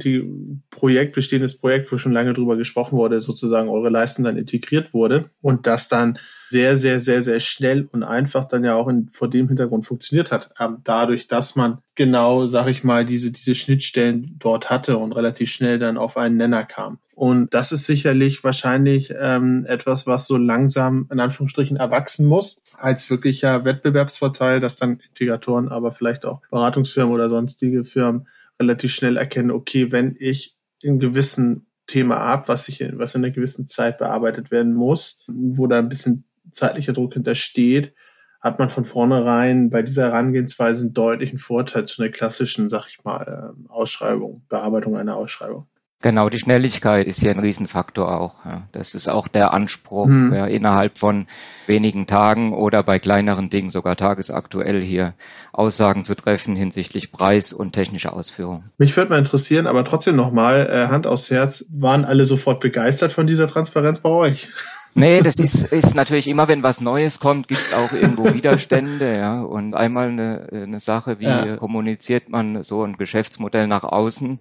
Projekt, 0.71 1.15
bestehendes 1.15 1.59
Projekt, 1.59 1.93
wo 1.93 1.99
schon 1.99 2.13
lange 2.13 2.33
drüber 2.33 2.57
gesprochen 2.57 2.97
wurde, 2.97 3.21
sozusagen 3.21 3.69
eure 3.69 3.91
Leistung 3.91 4.25
dann 4.25 4.39
integriert 4.39 4.95
wurde 4.95 5.27
und 5.43 5.67
das 5.67 5.89
dann 5.89 6.19
sehr, 6.49 6.79
sehr, 6.79 6.99
sehr, 6.99 7.23
sehr 7.23 7.41
schnell 7.41 7.87
und 7.93 8.05
einfach 8.05 8.47
dann 8.47 8.65
ja 8.65 8.75
auch 8.75 8.89
in, 8.89 9.11
vor 9.13 9.29
dem 9.29 9.49
Hintergrund 9.49 9.85
funktioniert 9.85 10.33
hat. 10.33 10.49
Ähm, 10.59 10.79
dadurch, 10.83 11.29
dass 11.29 11.57
man 11.57 11.81
genau, 11.95 12.47
sag 12.47 12.69
ich 12.69 12.85
mal, 12.85 13.05
diese, 13.05 13.33
diese 13.33 13.55
Schnittstellen 13.55 14.37
dort 14.39 14.71
hatte 14.71 14.97
und 14.97 15.13
relativ 15.13 15.51
schnell 15.51 15.79
dann 15.79 15.99
auf 15.99 16.17
einen 16.17 16.39
Nenner 16.39 16.65
kam. 16.65 17.01
Und 17.15 17.53
das 17.53 17.71
ist 17.71 17.85
sicherlich 17.85 18.45
wahrscheinlich 18.45 19.13
ähm, 19.21 19.67
etwas, 19.69 20.07
was 20.07 20.27
so 20.27 20.39
langsam 20.39 21.07
in 21.13 21.21
Anführungsstrichen 21.21 21.77
erwachsen 21.77 22.25
muss, 22.25 22.63
als 22.79 23.11
wirklicher 23.11 23.67
Wettbewerbsvorteil, 23.67 24.61
dass 24.61 24.77
dann 24.77 25.01
Integratoren, 25.11 25.69
aber 25.69 25.93
vielleicht 25.93 26.25
auch 26.25 26.41
Beratungsfirmen 26.51 27.15
oder 27.15 27.29
sonstige 27.29 27.85
Firmen 27.85 28.27
relativ 28.61 28.93
schnell 28.93 29.17
erkennen, 29.17 29.51
okay, 29.51 29.93
wenn 29.93 30.17
ich 30.19 30.57
in 30.83 30.99
gewissen 30.99 31.67
Thema 31.87 32.19
ab, 32.19 32.49
was 32.49 32.67
sich, 32.67 32.85
was 32.99 33.15
in 33.15 33.25
einer 33.25 33.35
gewissen 33.35 33.67
Zeit 33.67 33.99
bearbeitet 33.99 34.51
werden 34.51 34.75
muss, 34.75 35.21
wo 35.27 35.67
da 35.67 35.79
ein 35.79 35.89
bisschen 35.89 36.25
zeitlicher 36.51 36.93
Druck 36.93 37.15
hintersteht, 37.15 37.95
hat 38.41 38.59
man 38.59 38.71
von 38.71 38.85
vornherein 38.85 39.71
bei 39.71 39.83
dieser 39.83 40.05
Herangehensweise 40.05 40.85
einen 40.85 40.95
deutlichen 40.95 41.39
Vorteil 41.39 41.87
zu 41.87 42.03
einer 42.03 42.13
klassischen, 42.13 42.69
sag 42.69 42.89
ich 42.89 43.03
mal, 43.03 43.55
ähm, 43.57 43.67
Ausschreibung, 43.71 44.45
Bearbeitung 44.49 44.97
einer 44.97 45.17
Ausschreibung. 45.17 45.67
Genau, 46.03 46.29
die 46.29 46.39
Schnelligkeit 46.39 47.07
ist 47.07 47.21
hier 47.21 47.31
ein 47.31 47.39
Riesenfaktor 47.39 48.21
auch. 48.21 48.45
Ja. 48.45 48.65
Das 48.73 48.95
ist 48.95 49.09
auch 49.09 49.27
der 49.27 49.55
Anspruch, 49.55 50.07
hm. 50.07 50.35
ja, 50.35 50.47
innerhalb 50.47 50.99
von 50.99 51.27
wenigen 51.67 52.07
Tagen 52.07 52.53
oder 52.53 52.83
bei 52.83 52.99
kleineren 52.99 53.49
Dingen 53.49 53.71
sogar 53.71 53.97
tagesaktuell 53.97 54.83
hier 54.83 55.15
Aussagen 55.55 56.05
zu 56.05 56.15
treffen 56.15 56.57
hinsichtlich 56.57 57.11
Preis 57.11 57.55
und 57.55 57.73
technischer 57.73 58.13
Ausführung. 58.13 58.65
Mich 58.77 58.95
würde 58.97 59.11
mal 59.11 59.19
interessieren, 59.19 59.67
aber 59.67 59.83
trotzdem 59.85 60.17
nochmal, 60.17 60.69
äh, 60.71 60.93
Hand 60.93 61.07
aufs 61.07 61.31
Herz, 61.31 61.65
waren 61.71 62.05
alle 62.05 62.27
sofort 62.27 62.61
begeistert 62.61 63.13
von 63.13 63.27
dieser 63.27 63.49
Transparenz 63.49 64.01
bei 64.01 64.11
euch? 64.11 64.51
Nee, 64.97 65.23
das 65.23 65.41
ist, 65.41 65.73
ist 65.73 65.97
natürlich 65.97 66.29
immer, 66.29 66.47
wenn 66.47 66.63
was 66.63 66.81
Neues 66.81 67.19
kommt, 67.19 67.49
gibt's 67.49 67.75
auch 67.75 67.93
irgendwo 67.93 68.25
Widerstände, 68.33 69.17
ja. 69.17 69.43
Und 69.43 69.75
einmal 69.75 70.09
eine, 70.09 70.47
eine 70.53 70.79
Sache, 70.79 71.19
wie 71.19 71.25
ja. 71.25 71.57
kommuniziert 71.57 72.29
man 72.29 72.63
so 72.63 72.85
ein 72.85 72.97
Geschäftsmodell 72.97 73.67
nach 73.67 73.83
außen? 73.83 74.39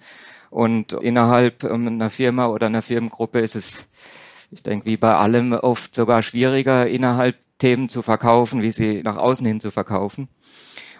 Und 0.54 0.94
innerhalb 0.94 1.64
ähm, 1.64 1.88
einer 1.88 2.12
Firma 2.12 2.46
oder 2.46 2.68
einer 2.68 2.84
Firmengruppe 2.84 3.40
ist 3.40 3.56
es, 3.56 3.88
ich 4.52 4.62
denke, 4.62 4.86
wie 4.86 4.98
bei 4.98 5.16
allem 5.16 5.54
oft 5.54 5.96
sogar 5.96 6.22
schwieriger, 6.22 6.86
innerhalb 6.86 7.38
Themen 7.58 7.90
zu 7.90 8.04
verkaufen, 8.04 8.62
wie 8.62 8.72
sie 8.72 9.02
nach 9.02 9.18
außen 9.18 9.48
hin 9.48 9.60
zu 9.60 9.72
verkaufen. 9.72 10.28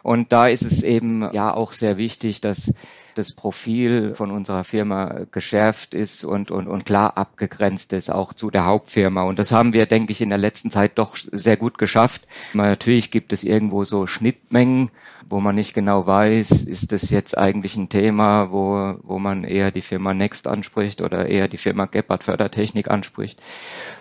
Und 0.02 0.32
da 0.32 0.48
ist 0.48 0.64
es 0.64 0.82
eben 0.82 1.32
ja 1.34 1.54
auch 1.54 1.72
sehr 1.72 1.98
wichtig, 1.98 2.42
dass 2.42 2.74
das 3.16 3.34
Profil 3.34 4.16
von 4.16 4.32
unserer 4.32 4.64
Firma 4.64 5.26
geschärft 5.32 5.94
ist 5.94 6.24
und, 6.24 6.52
und, 6.52 6.68
und 6.68 6.86
klar 6.86 7.18
abgegrenzt 7.18 7.94
ist, 7.94 8.10
auch 8.10 8.34
zu 8.34 8.50
der 8.50 8.66
Hauptfirma. 8.66 9.24
Und 9.24 9.40
das 9.40 9.52
haben 9.52 9.74
wir, 9.74 9.86
denke 9.86 10.12
ich, 10.12 10.22
in 10.22 10.30
der 10.30 10.38
letzten 10.38 10.72
Zeit 10.72 10.98
doch 10.98 11.18
sehr 11.18 11.58
gut 11.58 11.78
geschafft. 11.78 12.28
Natürlich 12.54 13.12
gibt 13.12 13.34
es 13.34 13.44
irgendwo 13.44 13.84
so 13.84 14.08
Schnittmengen, 14.08 14.90
wo 15.30 15.40
man 15.40 15.56
nicht 15.56 15.74
genau 15.74 16.06
weiß, 16.06 16.64
ist 16.64 16.92
das 16.92 17.10
jetzt 17.10 17.38
eigentlich 17.38 17.76
ein 17.76 17.90
Thema, 17.90 18.52
wo, 18.52 18.96
wo 19.04 19.20
man 19.20 19.44
eher 19.44 19.72
die 19.72 19.82
Firma 19.82 20.14
Next 20.14 20.48
anspricht 20.48 21.02
oder 21.02 21.28
eher 21.28 21.48
die 21.48 21.58
Firma 21.58 21.86
Gebhardt 21.86 22.24
Fördertechnik 22.24 22.90
anspricht. 22.90 23.42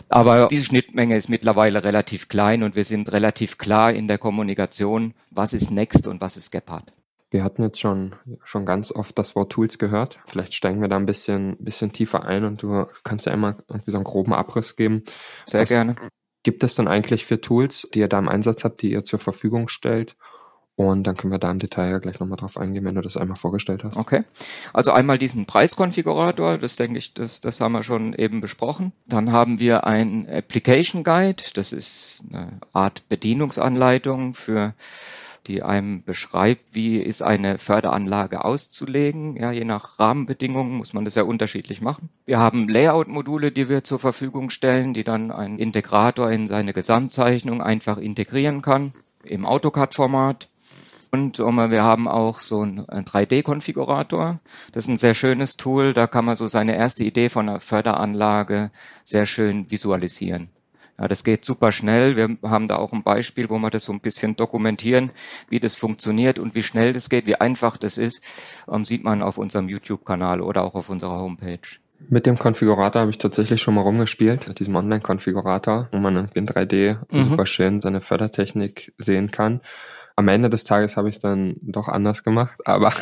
Aber 0.09 0.49
diese 0.49 0.65
Schnittmenge 0.65 1.17
ist 1.17 1.29
mittlerweile 1.29 1.85
relativ 1.85 2.29
klein 2.29 2.63
und 2.63 2.77
wir 2.77 2.85
sind 2.85 3.13
relativ 3.13 3.59
klar 3.59 3.93
in 3.93 4.09
der 4.09 4.19
Kommunikation, 4.19 5.15
was 5.31 5.53
ist 5.53 5.71
Next 5.71 6.07
und 6.07 6.21
was 6.21 6.37
ist 6.37 6.51
Gebhardt. 6.51 6.93
Wir 7.33 7.43
hatten 7.45 7.63
jetzt 7.63 7.81
schon, 7.81 8.15
schon 8.45 8.67
ganz 8.67 8.93
oft 8.93 9.17
das 9.19 9.35
Wort 9.35 9.51
Tools 9.51 9.79
gehört. 9.79 10.21
Vielleicht 10.27 10.53
steigen 10.53 10.83
wir 10.83 10.89
da 10.89 10.97
ein 10.97 11.07
bisschen, 11.07 11.57
bisschen 11.59 11.91
tiefer 11.91 12.25
ein 12.25 12.45
und 12.45 12.63
du 12.63 12.87
kannst 13.05 13.25
ja 13.25 13.33
einmal 13.33 13.57
irgendwie 13.69 13.91
so 13.91 13.97
einen 13.97 14.05
groben 14.05 14.35
Abriss 14.35 14.77
geben. 14.77 15.03
Sehr 15.47 15.63
Was 15.63 15.71
gerne. 15.71 15.97
Gibt 16.43 16.63
es 16.63 16.75
dann 16.75 16.89
eigentlich 16.89 17.25
für 17.25 17.41
Tools, 17.41 17.89
die 17.95 18.01
ihr 18.01 18.09
da 18.09 18.19
im 18.19 18.29
Einsatz 18.29 18.65
habt, 18.65 18.83
die 18.83 18.93
ihr 18.93 19.05
zur 19.05 19.19
Verfügung 19.19 19.69
stellt? 19.69 20.15
Und 20.75 21.07
dann 21.07 21.17
können 21.17 21.33
wir 21.33 21.39
da 21.39 21.51
im 21.51 21.59
Detail 21.59 21.91
ja 21.91 21.99
gleich 21.99 22.19
nochmal 22.19 22.37
drauf 22.37 22.59
eingehen, 22.59 22.85
wenn 22.85 22.95
du 22.95 23.03
das 23.03 23.17
einmal 23.17 23.37
vorgestellt 23.37 23.85
hast. 23.85 23.97
Okay. 23.97 24.25
Also 24.73 24.93
einmal 24.93 25.17
diesen 25.17 25.47
Preiskonfigurator, 25.47 26.59
das 26.59 26.77
denke 26.77 26.99
ich, 26.99 27.15
das, 27.15 27.41
das 27.41 27.61
haben 27.61 27.73
wir 27.73 27.83
schon 27.83 28.15
eben 28.15 28.41
besprochen. 28.41 28.93
Dann 29.07 29.33
haben 29.33 29.59
wir 29.59 29.87
ein 29.87 30.29
Application 30.29 31.05
Guide, 31.05 31.43
das 31.55 31.73
ist 31.73 32.25
eine 32.31 32.61
Art 32.73 33.09
Bedienungsanleitung 33.09 34.35
für 34.35 34.75
die 35.47 35.63
einem 35.63 36.05
beschreibt, 36.05 36.75
wie 36.75 36.99
ist 36.99 37.23
eine 37.23 37.59
Förderanlage 37.59 38.45
auszulegen. 38.45 39.37
Ja, 39.37 39.53
je 39.53 39.65
nach 39.65 39.99
Rahmenbedingungen 39.99 40.73
muss 40.77 40.93
man 40.93 41.05
das 41.05 41.15
ja 41.15 41.25
unterschiedlich 41.25 41.81
machen. 41.81 42.09
Wir 42.27 42.39
haben 42.39 42.69
Layout-Module, 42.69 43.53
die 43.53 43.69
wir 43.69 43.83
zur 43.83 43.99
Verfügung 43.99 44.51
stellen, 44.51 44.95
die 44.95 45.05
dann 45.05 45.31
ein 45.31 45.59
Integrator 45.59 46.31
in 46.31 46.49
seine 46.49 46.73
Gesamtzeichnung 46.73 47.61
einfach 47.61 47.99
integrieren 47.99 48.63
kann 48.63 48.93
im 49.25 49.45
AutoCAD-Format. 49.45 50.49
Und 51.15 51.39
wir 51.39 51.83
haben 51.83 52.09
auch 52.09 52.41
so 52.41 52.63
einen 52.63 52.87
3D-Konfigurator. 52.87 54.41
Das 54.73 54.85
ist 54.85 54.89
ein 54.89 54.97
sehr 54.97 55.13
schönes 55.13 55.59
Tool. 55.59 55.93
Da 55.93 56.07
kann 56.07 56.25
man 56.25 56.37
so 56.37 56.47
seine 56.47 56.75
erste 56.75 57.05
Idee 57.05 57.29
von 57.29 57.51
einer 57.51 57.61
Förderanlage 57.61 58.71
sehr 59.05 59.27
schön 59.27 59.71
visualisieren. 59.71 60.49
Ja, 61.03 61.09
das 61.09 61.25
geht 61.25 61.45
super 61.45 61.73
schnell. 61.73 62.15
Wir 62.15 62.39
haben 62.49 62.69
da 62.69 62.77
auch 62.77 62.93
ein 62.93 63.03
Beispiel, 63.03 63.51
wo 63.51 63.59
wir 63.59 63.71
das 63.71 63.83
so 63.83 63.93
ein 63.93 63.99
bisschen 63.99 64.37
dokumentieren, 64.37 65.11
wie 65.49 65.59
das 65.59 65.75
funktioniert 65.75 66.39
und 66.39 66.55
wie 66.55 66.63
schnell 66.63 66.93
das 66.93 67.11
geht, 67.11 67.27
wie 67.27 67.35
einfach 67.35 67.77
das 67.77 67.99
ist, 67.99 68.23
ähm, 68.71 68.85
sieht 68.85 69.03
man 69.03 69.21
auf 69.21 69.37
unserem 69.37 69.69
YouTube-Kanal 69.69 70.41
oder 70.41 70.63
auch 70.63 70.77
auf 70.77 70.91
unserer 70.91 71.19
Homepage. 71.19 71.59
Mit 72.09 72.25
dem 72.25 72.39
Konfigurator 72.39 73.01
habe 73.03 73.11
ich 73.11 73.19
tatsächlich 73.19 73.61
schon 73.61 73.75
mal 73.75 73.81
rumgespielt, 73.81 74.47
mit 74.47 74.61
diesem 74.61 74.77
Online-Konfigurator, 74.77 75.89
wo 75.91 75.99
man 75.99 76.29
in 76.35 76.47
3D 76.47 76.99
mhm. 77.11 77.23
super 77.25 77.47
schön 77.47 77.81
seine 77.81 78.01
Fördertechnik 78.01 78.95
sehen 78.97 79.33
kann. 79.33 79.61
Am 80.15 80.29
Ende 80.29 80.51
des 80.51 80.63
Tages 80.63 80.97
habe 80.97 81.09
ich 81.09 81.17
es 81.17 81.23
dann 81.23 81.57
doch 81.63 81.89
anders 81.89 82.23
gemacht, 82.23 82.61
aber 82.65 82.93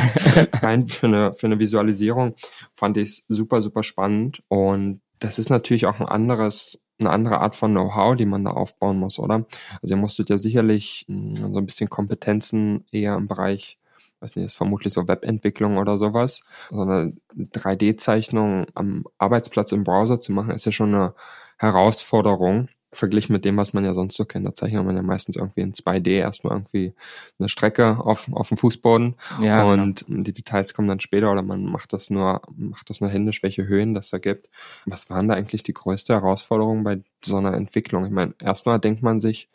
rein 0.62 0.86
für 0.86 1.08
eine, 1.08 1.34
für 1.34 1.48
eine 1.48 1.58
Visualisierung 1.58 2.36
fand 2.72 2.98
ich 2.98 3.08
es 3.08 3.24
super, 3.28 3.62
super 3.62 3.82
spannend. 3.82 4.44
Und 4.46 5.00
das 5.18 5.40
ist 5.40 5.50
natürlich 5.50 5.86
auch 5.86 5.98
ein 5.98 6.06
anderes 6.06 6.80
eine 7.00 7.10
andere 7.10 7.40
Art 7.40 7.56
von 7.56 7.72
Know-how, 7.72 8.16
die 8.16 8.26
man 8.26 8.44
da 8.44 8.52
aufbauen 8.52 8.98
muss, 8.98 9.18
oder? 9.18 9.46
Also 9.82 9.94
ihr 9.94 10.00
musstet 10.00 10.30
ja 10.30 10.38
sicherlich 10.38 11.04
mh, 11.08 11.38
hm, 11.38 11.52
so 11.54 11.58
ein 11.58 11.66
bisschen 11.66 11.90
Kompetenzen 11.90 12.84
eher 12.92 13.16
im 13.16 13.28
Bereich, 13.28 13.78
weiß 14.20 14.36
nicht, 14.36 14.46
ist 14.46 14.56
vermutlich 14.56 14.92
so 14.92 15.06
Webentwicklung 15.08 15.78
oder 15.78 15.98
sowas. 15.98 16.42
So 16.70 16.82
eine 16.82 17.12
3D-Zeichnung 17.36 18.66
am 18.74 19.04
Arbeitsplatz 19.18 19.72
im 19.72 19.84
Browser 19.84 20.20
zu 20.20 20.32
machen, 20.32 20.50
ist 20.50 20.66
ja 20.66 20.72
schon 20.72 20.94
eine 20.94 21.14
Herausforderung 21.58 22.68
verglichen 22.90 23.34
mit 23.34 23.44
dem, 23.44 23.56
was 23.56 23.72
man 23.72 23.84
ja 23.84 23.92
sonst 23.92 24.16
so 24.16 24.24
kennt. 24.24 24.46
Da 24.46 24.54
zeichnet 24.54 24.84
man 24.84 24.96
ja 24.96 25.02
meistens 25.02 25.36
irgendwie 25.36 25.60
in 25.60 25.72
2D 25.72 26.08
erstmal 26.08 26.56
irgendwie 26.56 26.94
eine 27.38 27.48
Strecke 27.48 27.98
auf, 27.98 28.32
auf 28.32 28.48
dem 28.48 28.56
Fußboden 28.56 29.14
ja, 29.42 29.64
und 29.64 30.06
genau. 30.06 30.22
die 30.22 30.32
Details 30.32 30.72
kommen 30.72 30.88
dann 30.88 31.00
später 31.00 31.30
oder 31.30 31.42
man 31.42 31.64
macht 31.64 31.92
das 31.92 32.08
nur, 32.10 32.40
macht 32.56 32.88
das 32.88 33.00
nur 33.00 33.10
händisch, 33.10 33.42
welche 33.42 33.66
Höhen 33.66 33.94
das 33.94 34.12
ergibt. 34.12 34.48
Was 34.86 35.10
waren 35.10 35.28
da 35.28 35.34
eigentlich 35.34 35.62
die 35.62 35.74
größte 35.74 36.14
Herausforderung 36.14 36.82
bei 36.82 37.02
so 37.22 37.36
einer 37.36 37.54
Entwicklung? 37.54 38.06
Ich 38.06 38.12
meine, 38.12 38.34
erstmal 38.40 38.78
denkt 38.78 39.02
man 39.02 39.20
sich, 39.20 39.50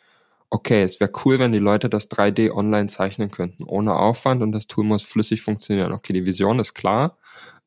okay, 0.50 0.82
es 0.84 1.00
wäre 1.00 1.10
cool, 1.24 1.40
wenn 1.40 1.52
die 1.52 1.58
Leute 1.58 1.90
das 1.90 2.08
3D 2.10 2.52
online 2.52 2.88
zeichnen 2.88 3.30
könnten, 3.30 3.64
ohne 3.64 3.96
Aufwand 3.96 4.42
und 4.42 4.52
das 4.52 4.68
Tool 4.68 4.84
muss 4.84 5.02
flüssig 5.02 5.42
funktionieren. 5.42 5.92
Okay, 5.92 6.12
die 6.12 6.26
Vision 6.26 6.60
ist 6.60 6.74
klar, 6.74 7.18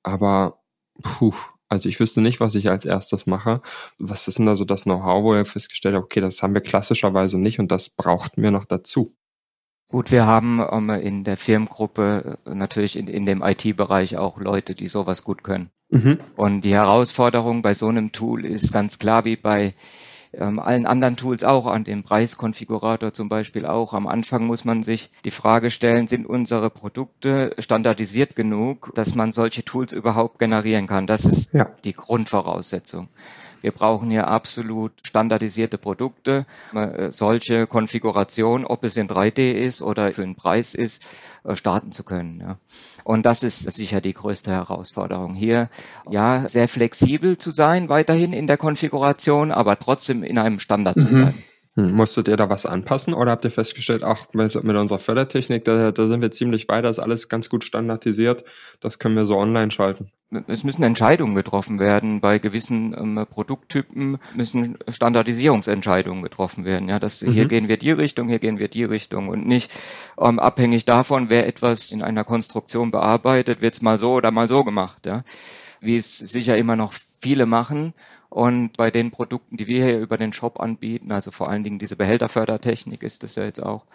aber 0.04 0.60
puh, 1.02 1.34
also 1.70 1.90
ich 1.90 2.00
wüsste 2.00 2.22
nicht, 2.22 2.40
was 2.40 2.56
ich 2.56 2.70
als 2.70 2.86
erstes 2.86 3.28
mache. 3.28 3.62
Was 4.00 4.28
ist 4.28 4.38
denn 4.38 4.46
da 4.46 4.56
so 4.56 4.66
das 4.66 4.84
Know-how, 4.84 5.24
wo 5.24 5.36
ihr 5.36 5.46
festgestellt 5.46 5.96
habt, 5.96 6.06
okay, 6.06 6.22
das 6.22 6.42
haben 6.42 6.54
wir 6.54 6.62
klassischerweise 6.62 7.38
nicht 7.38 7.60
und 7.60 7.72
das 7.72 7.90
brauchten 7.90 8.42
wir 8.42 8.52
noch 8.52 8.66
dazu? 8.66 9.14
Gut, 9.90 10.12
wir 10.12 10.26
haben 10.26 10.62
ähm, 10.70 10.90
in 10.90 11.24
der 11.24 11.38
Firmengruppe 11.38 12.38
äh, 12.46 12.54
natürlich 12.54 12.98
in, 12.98 13.08
in 13.08 13.26
dem 13.26 13.42
IT-Bereich 13.42 14.18
auch 14.18 14.40
Leute, 14.40 14.76
die 14.76 14.88
sowas 14.88 15.24
gut 15.24 15.44
können. 15.44 15.70
Mhm. 15.90 16.20
Und 16.36 16.62
die 16.62 16.74
Herausforderung 16.74 17.62
bei 17.62 17.74
so 17.74 17.88
einem 17.88 18.12
Tool 18.12 18.46
ist 18.46 18.74
ganz 18.74 19.00
klar 19.00 19.24
wie 19.24 19.38
bei 19.38 19.74
ähm, 20.34 20.60
allen 20.60 20.86
anderen 20.86 21.16
Tools 21.16 21.44
auch, 21.44 21.66
an 21.66 21.84
dem 21.84 22.04
Preiskonfigurator 22.04 23.14
zum 23.14 23.30
Beispiel 23.30 23.66
auch. 23.66 23.94
Am 23.94 24.08
Anfang 24.08 24.46
muss 24.46 24.66
man 24.66 24.84
sich 24.84 25.10
die 25.26 25.32
Frage 25.32 25.72
stellen, 25.72 26.08
sind 26.08 26.26
unsere 26.26 26.70
Produkte 26.70 27.56
standardisiert 27.60 28.36
genug, 28.36 28.92
dass 28.96 29.16
man 29.16 29.32
solche 29.32 29.64
Tools 29.64 29.92
überhaupt 29.92 30.40
generieren 30.40 30.88
kann? 30.88 31.08
Das 31.08 31.26
ist 31.26 31.54
ja. 31.54 31.70
die 31.84 31.94
Grundvoraussetzung. 31.94 33.08
Wir 33.62 33.72
brauchen 33.72 34.10
hier 34.10 34.28
absolut 34.28 34.94
standardisierte 35.04 35.78
Produkte, 35.78 36.46
äh, 36.74 37.12
solche 37.12 37.68
Konfiguration, 37.68 38.66
ob 38.66 38.84
es 38.84 38.98
in 38.98 39.08
3D 39.08 39.52
ist 39.52 39.82
oder 39.82 40.12
für 40.12 40.24
einen 40.24 40.36
Preis 40.36 40.74
ist, 40.74 41.04
äh, 41.44 41.56
starten 41.56 41.92
zu 41.92 42.04
können. 42.04 42.40
Ja. 42.42 42.58
Und 43.04 43.26
das 43.26 43.44
ist 43.44 43.72
sicher 43.72 44.02
die 44.02 44.14
größte 44.14 44.52
Herausforderung 44.52 45.34
hier. 45.34 45.70
Ja, 46.10 46.48
sehr 46.48 46.68
flexibel 46.68 47.38
zu 47.38 47.52
sein, 47.52 47.90
weiterhin 47.90 48.34
in 48.34 48.48
der 48.48 48.58
Konfiguration, 48.58 49.52
aber 49.52 49.80
trotzdem 49.80 50.24
in 50.24 50.38
einem 50.38 50.60
Standard 50.60 50.98
mhm. 50.98 51.02
zu 51.02 51.08
bleiben. 51.08 51.44
Hm, 51.78 51.92
musstet 51.92 52.28
ihr 52.28 52.38
da 52.38 52.50
was 52.50 52.66
anpassen 52.66 53.14
oder 53.14 53.30
habt 53.30 53.46
ihr 53.46 53.52
festgestellt, 53.52 54.04
ach, 54.04 54.26
mit, 54.34 54.64
mit 54.64 54.76
unserer 54.76 54.98
Fördertechnik, 54.98 55.64
da, 55.64 55.92
da 55.92 56.08
sind 56.08 56.22
wir 56.22 56.32
ziemlich 56.32 56.68
weit, 56.68 56.84
da 56.84 56.90
ist 56.90 56.98
alles 56.98 57.30
ganz 57.30 57.50
gut 57.50 57.64
standardisiert, 57.64 58.44
das 58.82 58.98
können 58.98 59.16
wir 59.16 59.28
so 59.28 59.38
online 59.38 59.70
schalten? 59.70 60.10
Es 60.48 60.64
müssen 60.64 60.84
Entscheidungen 60.84 61.36
getroffen 61.36 61.80
werden. 61.80 62.20
Bei 62.20 62.38
gewissen 62.38 62.94
ähm, 63.00 63.26
Produkttypen 63.30 64.18
müssen 64.36 64.78
Standardisierungsentscheidungen 64.90 66.22
getroffen 66.22 66.66
werden. 66.66 66.90
Ja, 66.90 67.00
dass 67.00 67.22
mhm. 67.22 67.32
hier 67.32 67.48
gehen 67.48 67.70
wir 67.70 67.78
die 67.78 67.92
Richtung, 67.92 68.28
hier 68.28 68.40
gehen 68.40 68.60
wir 68.60 68.68
die 68.68 68.84
Richtung 68.84 69.30
und 69.30 69.48
nicht 69.48 69.72
ähm, 70.20 70.40
abhängig 70.40 70.84
davon, 70.84 71.30
wer 71.30 71.48
etwas 71.48 71.94
in 71.94 72.02
einer 72.02 72.26
Konstruktion 72.26 72.92
bearbeitet, 72.92 73.62
wird's 73.62 73.82
mal 73.82 73.98
so 73.98 74.16
oder 74.16 74.32
mal 74.32 74.50
so 74.50 74.66
gemacht. 74.66 75.06
Ja, 75.06 75.24
wie 75.80 75.96
es 75.96 76.18
sicher 76.18 76.58
immer 76.58 76.76
noch 76.76 76.94
viele 77.20 77.46
machen 77.46 77.94
und 78.30 78.78
bei 78.78 78.92
den 78.92 79.12
Produkten, 79.12 79.58
die 79.58 79.68
wir 79.68 79.86
hier 79.86 80.00
über 80.00 80.18
den 80.18 80.34
Shop 80.34 80.60
anbieten, 80.60 81.12
also 81.12 81.32
vor 81.32 81.50
allen 81.50 81.64
Dingen 81.64 81.80
diese 81.80 81.96
Behälterfördertechnik 81.96 83.04
ist 83.04 83.24
das 83.24 83.36
ja 83.36 83.44
jetzt 83.44 83.64
auch, 83.64 83.86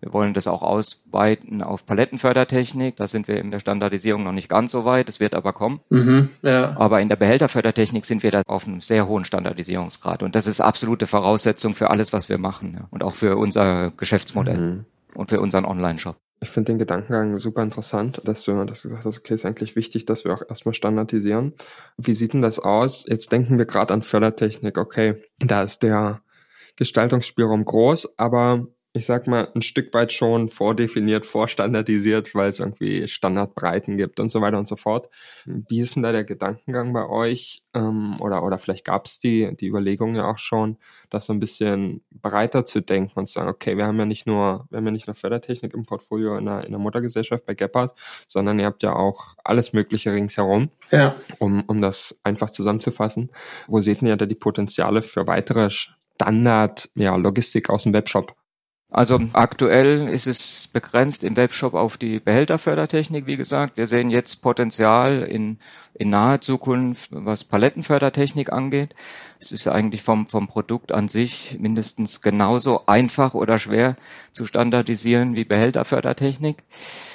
Wir 0.00 0.12
wollen 0.12 0.34
das 0.34 0.46
auch 0.46 0.62
ausweiten 0.62 1.62
auf 1.62 1.86
Palettenfördertechnik. 1.86 2.96
Da 2.96 3.06
sind 3.06 3.28
wir 3.28 3.38
in 3.38 3.50
der 3.50 3.60
Standardisierung 3.60 4.24
noch 4.24 4.32
nicht 4.32 4.48
ganz 4.48 4.70
so 4.72 4.84
weit. 4.84 5.08
Es 5.08 5.20
wird 5.20 5.34
aber 5.34 5.52
kommen. 5.52 5.80
Mhm, 5.88 6.28
ja. 6.42 6.76
Aber 6.78 7.00
in 7.00 7.08
der 7.08 7.16
Behälterfördertechnik 7.16 8.04
sind 8.04 8.22
wir 8.22 8.30
da 8.30 8.42
auf 8.46 8.66
einem 8.66 8.80
sehr 8.80 9.06
hohen 9.08 9.24
Standardisierungsgrad. 9.24 10.22
Und 10.22 10.34
das 10.34 10.46
ist 10.46 10.60
absolute 10.60 11.06
Voraussetzung 11.06 11.74
für 11.74 11.90
alles, 11.90 12.12
was 12.12 12.28
wir 12.28 12.38
machen. 12.38 12.74
Ja. 12.78 12.86
Und 12.90 13.02
auch 13.02 13.14
für 13.14 13.36
unser 13.36 13.90
Geschäftsmodell 13.90 14.58
mhm. 14.58 14.84
und 15.14 15.30
für 15.30 15.40
unseren 15.40 15.64
Online-Shop. 15.64 16.16
Ich 16.40 16.50
finde 16.50 16.72
den 16.72 16.78
Gedankengang 16.78 17.38
super 17.38 17.62
interessant, 17.62 18.20
dass 18.24 18.44
du, 18.44 18.64
dass 18.64 18.82
du 18.82 18.88
gesagt 18.88 19.06
hast, 19.06 19.18
okay, 19.18 19.34
ist 19.34 19.46
eigentlich 19.46 19.74
wichtig, 19.74 20.04
dass 20.04 20.24
wir 20.24 20.34
auch 20.34 20.42
erstmal 20.46 20.74
standardisieren. 20.74 21.54
Wie 21.96 22.14
sieht 22.14 22.34
denn 22.34 22.42
das 22.42 22.58
aus? 22.58 23.06
Jetzt 23.08 23.32
denken 23.32 23.56
wir 23.56 23.64
gerade 23.64 23.94
an 23.94 24.02
Fördertechnik, 24.02 24.76
okay, 24.76 25.22
da 25.38 25.62
ist 25.62 25.82
der 25.82 26.20
Gestaltungsspielraum 26.76 27.64
groß, 27.64 28.18
aber 28.18 28.66
ich 28.96 29.04
sag 29.04 29.26
mal, 29.26 29.48
ein 29.54 29.60
Stück 29.60 29.92
weit 29.92 30.10
schon 30.12 30.48
vordefiniert, 30.48 31.26
vorstandardisiert, 31.26 32.34
weil 32.34 32.48
es 32.48 32.60
irgendwie 32.60 33.06
Standardbreiten 33.06 33.98
gibt 33.98 34.20
und 34.20 34.30
so 34.30 34.40
weiter 34.40 34.58
und 34.58 34.66
so 34.66 34.76
fort. 34.76 35.10
Wie 35.44 35.82
ist 35.82 35.96
denn 35.96 36.02
da 36.02 36.12
der 36.12 36.24
Gedankengang 36.24 36.94
bei 36.94 37.06
euch? 37.06 37.62
Ähm, 37.74 38.16
oder, 38.20 38.42
oder 38.42 38.56
vielleicht 38.56 38.86
gab 38.86 39.04
es 39.04 39.18
die, 39.18 39.54
die 39.54 39.66
Überlegung 39.66 40.14
ja 40.14 40.26
auch 40.26 40.38
schon, 40.38 40.78
das 41.10 41.26
so 41.26 41.34
ein 41.34 41.40
bisschen 41.40 42.02
breiter 42.10 42.64
zu 42.64 42.80
denken 42.80 43.18
und 43.18 43.26
zu 43.26 43.34
sagen, 43.34 43.50
okay, 43.50 43.76
wir 43.76 43.86
haben 43.86 43.98
ja 43.98 44.06
nicht 44.06 44.26
nur, 44.26 44.66
wir 44.70 44.78
haben 44.78 44.86
ja 44.86 44.92
nicht 44.92 45.06
nur 45.06 45.14
Fördertechnik 45.14 45.74
im 45.74 45.84
Portfolio 45.84 46.38
in 46.38 46.46
der, 46.46 46.64
in 46.64 46.70
der 46.70 46.80
Muttergesellschaft 46.80 47.44
bei 47.44 47.54
Gepard, 47.54 47.94
sondern 48.28 48.58
ihr 48.58 48.64
habt 48.64 48.82
ja 48.82 48.94
auch 48.94 49.34
alles 49.44 49.74
Mögliche 49.74 50.14
ringsherum. 50.14 50.70
Ja. 50.90 51.14
Um, 51.38 51.64
um 51.66 51.82
das 51.82 52.18
einfach 52.22 52.48
zusammenzufassen. 52.48 53.30
Wo 53.66 53.82
seht 53.82 54.00
ihr 54.00 54.16
da 54.16 54.24
die 54.24 54.34
Potenziale 54.34 55.02
für 55.02 55.26
weitere 55.26 55.68
Standard, 55.68 56.88
ja, 56.94 57.14
Logistik 57.16 57.68
aus 57.68 57.82
dem 57.82 57.92
Webshop? 57.92 58.34
Also 58.96 59.20
aktuell 59.34 60.08
ist 60.08 60.26
es 60.26 60.70
begrenzt 60.72 61.22
im 61.22 61.36
Webshop 61.36 61.74
auf 61.74 61.98
die 61.98 62.18
Behälterfördertechnik, 62.18 63.26
wie 63.26 63.36
gesagt. 63.36 63.76
Wir 63.76 63.86
sehen 63.86 64.08
jetzt 64.08 64.36
Potenzial 64.40 65.22
in, 65.22 65.58
in 65.92 66.08
naher 66.08 66.40
Zukunft, 66.40 67.10
was 67.12 67.44
Palettenfördertechnik 67.44 68.50
angeht. 68.50 68.94
Es 69.38 69.52
ist 69.52 69.68
eigentlich 69.68 70.02
vom, 70.02 70.30
vom 70.30 70.48
Produkt 70.48 70.92
an 70.92 71.08
sich 71.08 71.58
mindestens 71.60 72.22
genauso 72.22 72.86
einfach 72.86 73.34
oder 73.34 73.58
schwer 73.58 73.96
zu 74.32 74.46
standardisieren 74.46 75.36
wie 75.36 75.44
Behälterfördertechnik. 75.44 76.64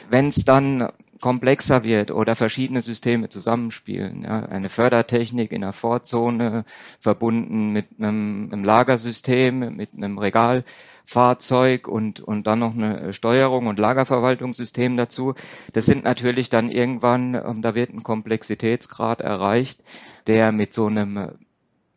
Wenn 0.07 0.27
es 0.27 0.45
dann 0.45 0.87
komplexer 1.21 1.83
wird 1.83 2.11
oder 2.11 2.35
verschiedene 2.35 2.81
Systeme 2.81 3.29
zusammenspielen. 3.29 4.23
Ja, 4.23 4.45
eine 4.45 4.69
Fördertechnik 4.69 5.51
in 5.51 5.61
der 5.61 5.71
Vorzone 5.71 6.65
verbunden 6.99 7.71
mit 7.71 7.85
einem, 7.99 8.49
einem 8.51 8.63
Lagersystem, 8.63 9.75
mit 9.75 9.89
einem 9.95 10.17
Regalfahrzeug 10.17 11.87
und, 11.87 12.19
und 12.19 12.47
dann 12.47 12.59
noch 12.59 12.73
eine 12.73 13.13
Steuerung 13.13 13.67
und 13.67 13.79
Lagerverwaltungssystem 13.79 14.97
dazu. 14.97 15.35
Das 15.73 15.85
sind 15.85 16.03
natürlich 16.03 16.49
dann 16.49 16.69
irgendwann, 16.69 17.35
ähm, 17.35 17.61
da 17.61 17.75
wird 17.75 17.93
ein 17.93 18.03
Komplexitätsgrad 18.03 19.21
erreicht, 19.21 19.81
der 20.27 20.51
mit 20.51 20.73
so 20.73 20.87
einem 20.87 21.31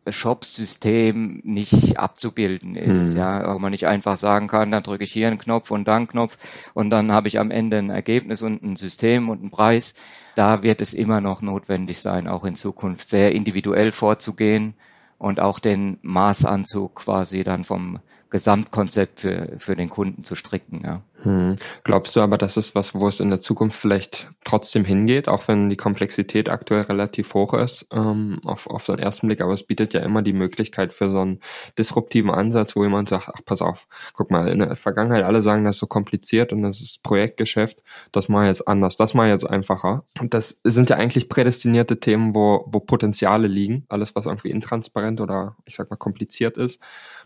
Shop-System 0.08 1.40
nicht 1.44 1.98
abzubilden 1.98 2.76
ist. 2.76 3.12
Hm. 3.12 3.18
Ja, 3.18 3.54
wo 3.54 3.58
man 3.58 3.70
nicht 3.70 3.86
einfach 3.86 4.16
sagen 4.16 4.48
kann, 4.48 4.70
dann 4.70 4.82
drücke 4.82 5.04
ich 5.04 5.12
hier 5.12 5.28
einen 5.28 5.38
Knopf 5.38 5.70
und 5.70 5.88
dann 5.88 5.96
einen 5.96 6.08
Knopf 6.08 6.36
und 6.74 6.90
dann 6.90 7.12
habe 7.12 7.28
ich 7.28 7.38
am 7.38 7.50
Ende 7.50 7.78
ein 7.78 7.90
Ergebnis 7.90 8.42
und 8.42 8.62
ein 8.62 8.76
System 8.76 9.28
und 9.28 9.40
einen 9.40 9.50
Preis. 9.50 9.94
Da 10.34 10.62
wird 10.62 10.80
es 10.80 10.94
immer 10.94 11.20
noch 11.20 11.42
notwendig 11.42 12.00
sein, 12.00 12.28
auch 12.28 12.44
in 12.44 12.54
Zukunft 12.54 13.08
sehr 13.08 13.32
individuell 13.32 13.92
vorzugehen 13.92 14.74
und 15.18 15.40
auch 15.40 15.58
den 15.58 15.98
Maßanzug 16.02 16.96
quasi 16.96 17.44
dann 17.44 17.64
vom 17.64 18.00
Gesamtkonzept 18.34 19.20
für, 19.20 19.52
für 19.58 19.74
den 19.74 19.88
Kunden 19.88 20.24
zu 20.24 20.34
stricken. 20.34 20.82
Ja. 20.84 21.02
Hm. 21.22 21.54
Glaubst 21.84 22.16
du 22.16 22.20
aber, 22.20 22.36
das 22.36 22.56
ist 22.56 22.74
was, 22.74 22.92
wo 22.92 23.06
es 23.06 23.20
in 23.20 23.30
der 23.30 23.38
Zukunft 23.38 23.78
vielleicht 23.78 24.28
trotzdem 24.42 24.84
hingeht, 24.84 25.28
auch 25.28 25.46
wenn 25.46 25.70
die 25.70 25.76
Komplexität 25.76 26.48
aktuell 26.48 26.82
relativ 26.82 27.32
hoch 27.32 27.54
ist, 27.54 27.86
ähm, 27.92 28.40
auf, 28.44 28.66
auf 28.66 28.84
so 28.84 28.92
einen 28.92 29.02
ersten 29.02 29.28
Blick, 29.28 29.40
aber 29.40 29.54
es 29.54 29.62
bietet 29.62 29.94
ja 29.94 30.00
immer 30.00 30.20
die 30.20 30.32
Möglichkeit 30.32 30.92
für 30.92 31.12
so 31.12 31.20
einen 31.20 31.38
disruptiven 31.78 32.32
Ansatz, 32.32 32.74
wo 32.74 32.82
jemand 32.82 33.08
sagt, 33.08 33.30
ach, 33.32 33.40
pass 33.44 33.62
auf, 33.62 33.86
guck 34.14 34.32
mal, 34.32 34.48
in 34.48 34.58
der 34.58 34.74
Vergangenheit 34.74 35.22
alle 35.22 35.40
sagen, 35.40 35.64
das 35.64 35.76
ist 35.76 35.80
so 35.80 35.86
kompliziert 35.86 36.52
und 36.52 36.62
das 36.62 36.80
ist 36.80 37.04
Projektgeschäft, 37.04 37.84
das 38.10 38.28
mal 38.28 38.48
jetzt 38.48 38.66
anders, 38.66 38.96
das 38.96 39.14
mal 39.14 39.28
jetzt 39.28 39.48
einfacher. 39.48 40.02
Und 40.18 40.34
das 40.34 40.60
sind 40.64 40.90
ja 40.90 40.96
eigentlich 40.96 41.28
prädestinierte 41.28 42.00
Themen, 42.00 42.34
wo, 42.34 42.64
wo 42.66 42.80
Potenziale 42.80 43.46
liegen. 43.46 43.86
Alles, 43.88 44.16
was 44.16 44.26
irgendwie 44.26 44.50
intransparent 44.50 45.20
oder 45.20 45.56
ich 45.66 45.76
sag 45.76 45.88
mal 45.88 45.96
kompliziert 45.96 46.56
ist, 46.56 46.80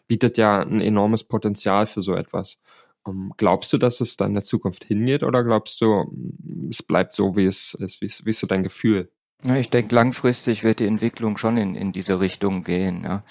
bietet 0.09 0.37
ja 0.39 0.61
ein 0.61 0.81
enormes 0.81 1.25
Potenzial 1.25 1.87
für 1.87 2.03
so 2.03 2.15
etwas. 2.15 2.59
Um, 3.05 3.27
ähm, 3.27 3.33
glaubst 3.37 3.73
du, 3.73 3.79
dass 3.79 4.01
es 4.01 4.17
dann 4.17 4.31
in 4.31 4.35
der 4.35 4.45
Zukunft 4.45 4.85
hingeht 4.85 5.23
oder 5.23 5.45
glaubst 5.45 5.81
du, 5.81 6.05
mm, 6.11 6.71
es 6.71 6.83
bleibt 6.83 7.13
so, 7.13 7.37
wie 7.37 7.47
es 7.47 7.75
ist? 7.75 8.01
Wie 8.01 8.07
ist, 8.07 8.27
wie 8.27 8.31
ist 8.31 8.41
so 8.41 8.47
dein 8.47 8.65
Gefühl? 8.65 9.11
Ja, 9.45 9.55
ich 9.55 9.71
denke, 9.71 9.95
langfristig 9.95 10.65
wird 10.65 10.81
die 10.81 10.87
Entwicklung 10.87 11.37
schon 11.37 11.59
in, 11.59 11.77
in 11.77 11.93
diese 11.93 12.19
Richtung 12.19 12.65
gehen. 12.65 13.05
Ja. 13.05 13.23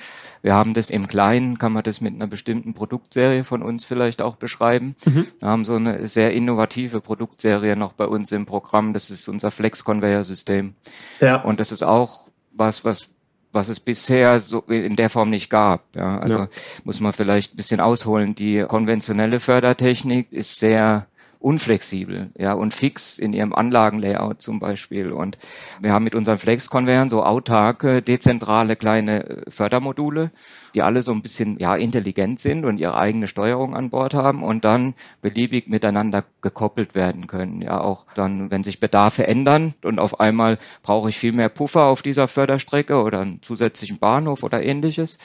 Wir 0.41 0.53
haben 0.53 0.73
das 0.73 0.89
im 0.89 1.09
Kleinen, 1.09 1.57
kann 1.57 1.73
man 1.73 1.83
das 1.83 1.99
mit 1.99 2.13
einer 2.13 2.27
bestimmten 2.27 2.73
Produktserie 2.73 3.43
von 3.43 3.61
uns 3.61 3.83
vielleicht 3.83 4.21
auch 4.21 4.37
beschreiben. 4.37 4.95
Mhm. 5.05 5.27
Wir 5.39 5.47
haben 5.49 5.65
so 5.65 5.75
eine 5.75 6.07
sehr 6.07 6.31
innovative 6.31 7.01
Produktserie 7.01 7.75
noch 7.75 7.91
bei 7.91 8.05
uns 8.05 8.31
im 8.31 8.45
Programm. 8.45 8.93
Das 8.93 9.09
ist 9.09 9.27
unser 9.27 9.51
Flex-Conveyor-System. 9.51 10.75
Ja. 11.19 11.41
Und 11.41 11.59
das 11.59 11.73
ist 11.73 11.83
auch 11.83 12.29
was, 12.53 12.85
was 12.85 13.09
was 13.57 13.69
es 13.69 13.79
bisher 13.79 14.39
so 14.39 14.59
in 14.61 14.95
der 14.95 15.09
Form 15.09 15.29
nicht 15.29 15.49
gab. 15.49 15.83
Ja, 15.95 16.19
also 16.19 16.37
ja. 16.39 16.49
muss 16.83 16.99
man 16.99 17.11
vielleicht 17.11 17.53
ein 17.53 17.57
bisschen 17.57 17.79
ausholen. 17.79 18.35
Die 18.35 18.63
konventionelle 18.67 19.39
Fördertechnik 19.39 20.31
ist 20.31 20.59
sehr 20.59 21.07
unflexibel, 21.39 22.31
ja, 22.37 22.53
und 22.53 22.73
fix 22.73 23.17
in 23.19 23.33
ihrem 23.33 23.53
Anlagenlayout 23.53 24.41
zum 24.41 24.59
Beispiel. 24.59 25.11
Und 25.11 25.37
wir 25.81 25.93
haben 25.93 26.03
mit 26.03 26.15
unseren 26.15 26.37
Flex-Konveyern 26.37 27.09
so 27.09 27.23
autarke, 27.23 28.01
dezentrale 28.01 28.75
kleine 28.75 29.25
äh, 29.25 29.51
Fördermodule, 29.51 30.31
die 30.73 30.81
alle 30.81 31.01
so 31.01 31.11
ein 31.11 31.21
bisschen, 31.21 31.57
ja, 31.59 31.75
intelligent 31.75 32.39
sind 32.39 32.65
und 32.65 32.79
ihre 32.79 32.97
eigene 32.97 33.27
Steuerung 33.27 33.75
an 33.75 33.89
Bord 33.89 34.13
haben 34.13 34.43
und 34.43 34.65
dann 34.65 34.95
beliebig 35.21 35.67
miteinander 35.67 36.23
gekoppelt 36.41 36.95
werden 36.95 37.27
können. 37.27 37.61
Ja, 37.61 37.81
auch 37.81 38.05
dann, 38.15 38.51
wenn 38.51 38.63
sich 38.63 38.79
Bedarfe 38.79 39.27
ändern 39.27 39.73
und 39.83 39.99
auf 39.99 40.19
einmal 40.19 40.57
brauche 40.81 41.09
ich 41.09 41.17
viel 41.17 41.33
mehr 41.33 41.49
Puffer 41.49 41.85
auf 41.85 42.01
dieser 42.01 42.27
Förderstrecke 42.27 43.01
oder 43.01 43.21
einen 43.21 43.41
zusätzlichen 43.41 43.99
Bahnhof 43.99 44.43
oder 44.43 44.63
ähnliches 44.63 45.17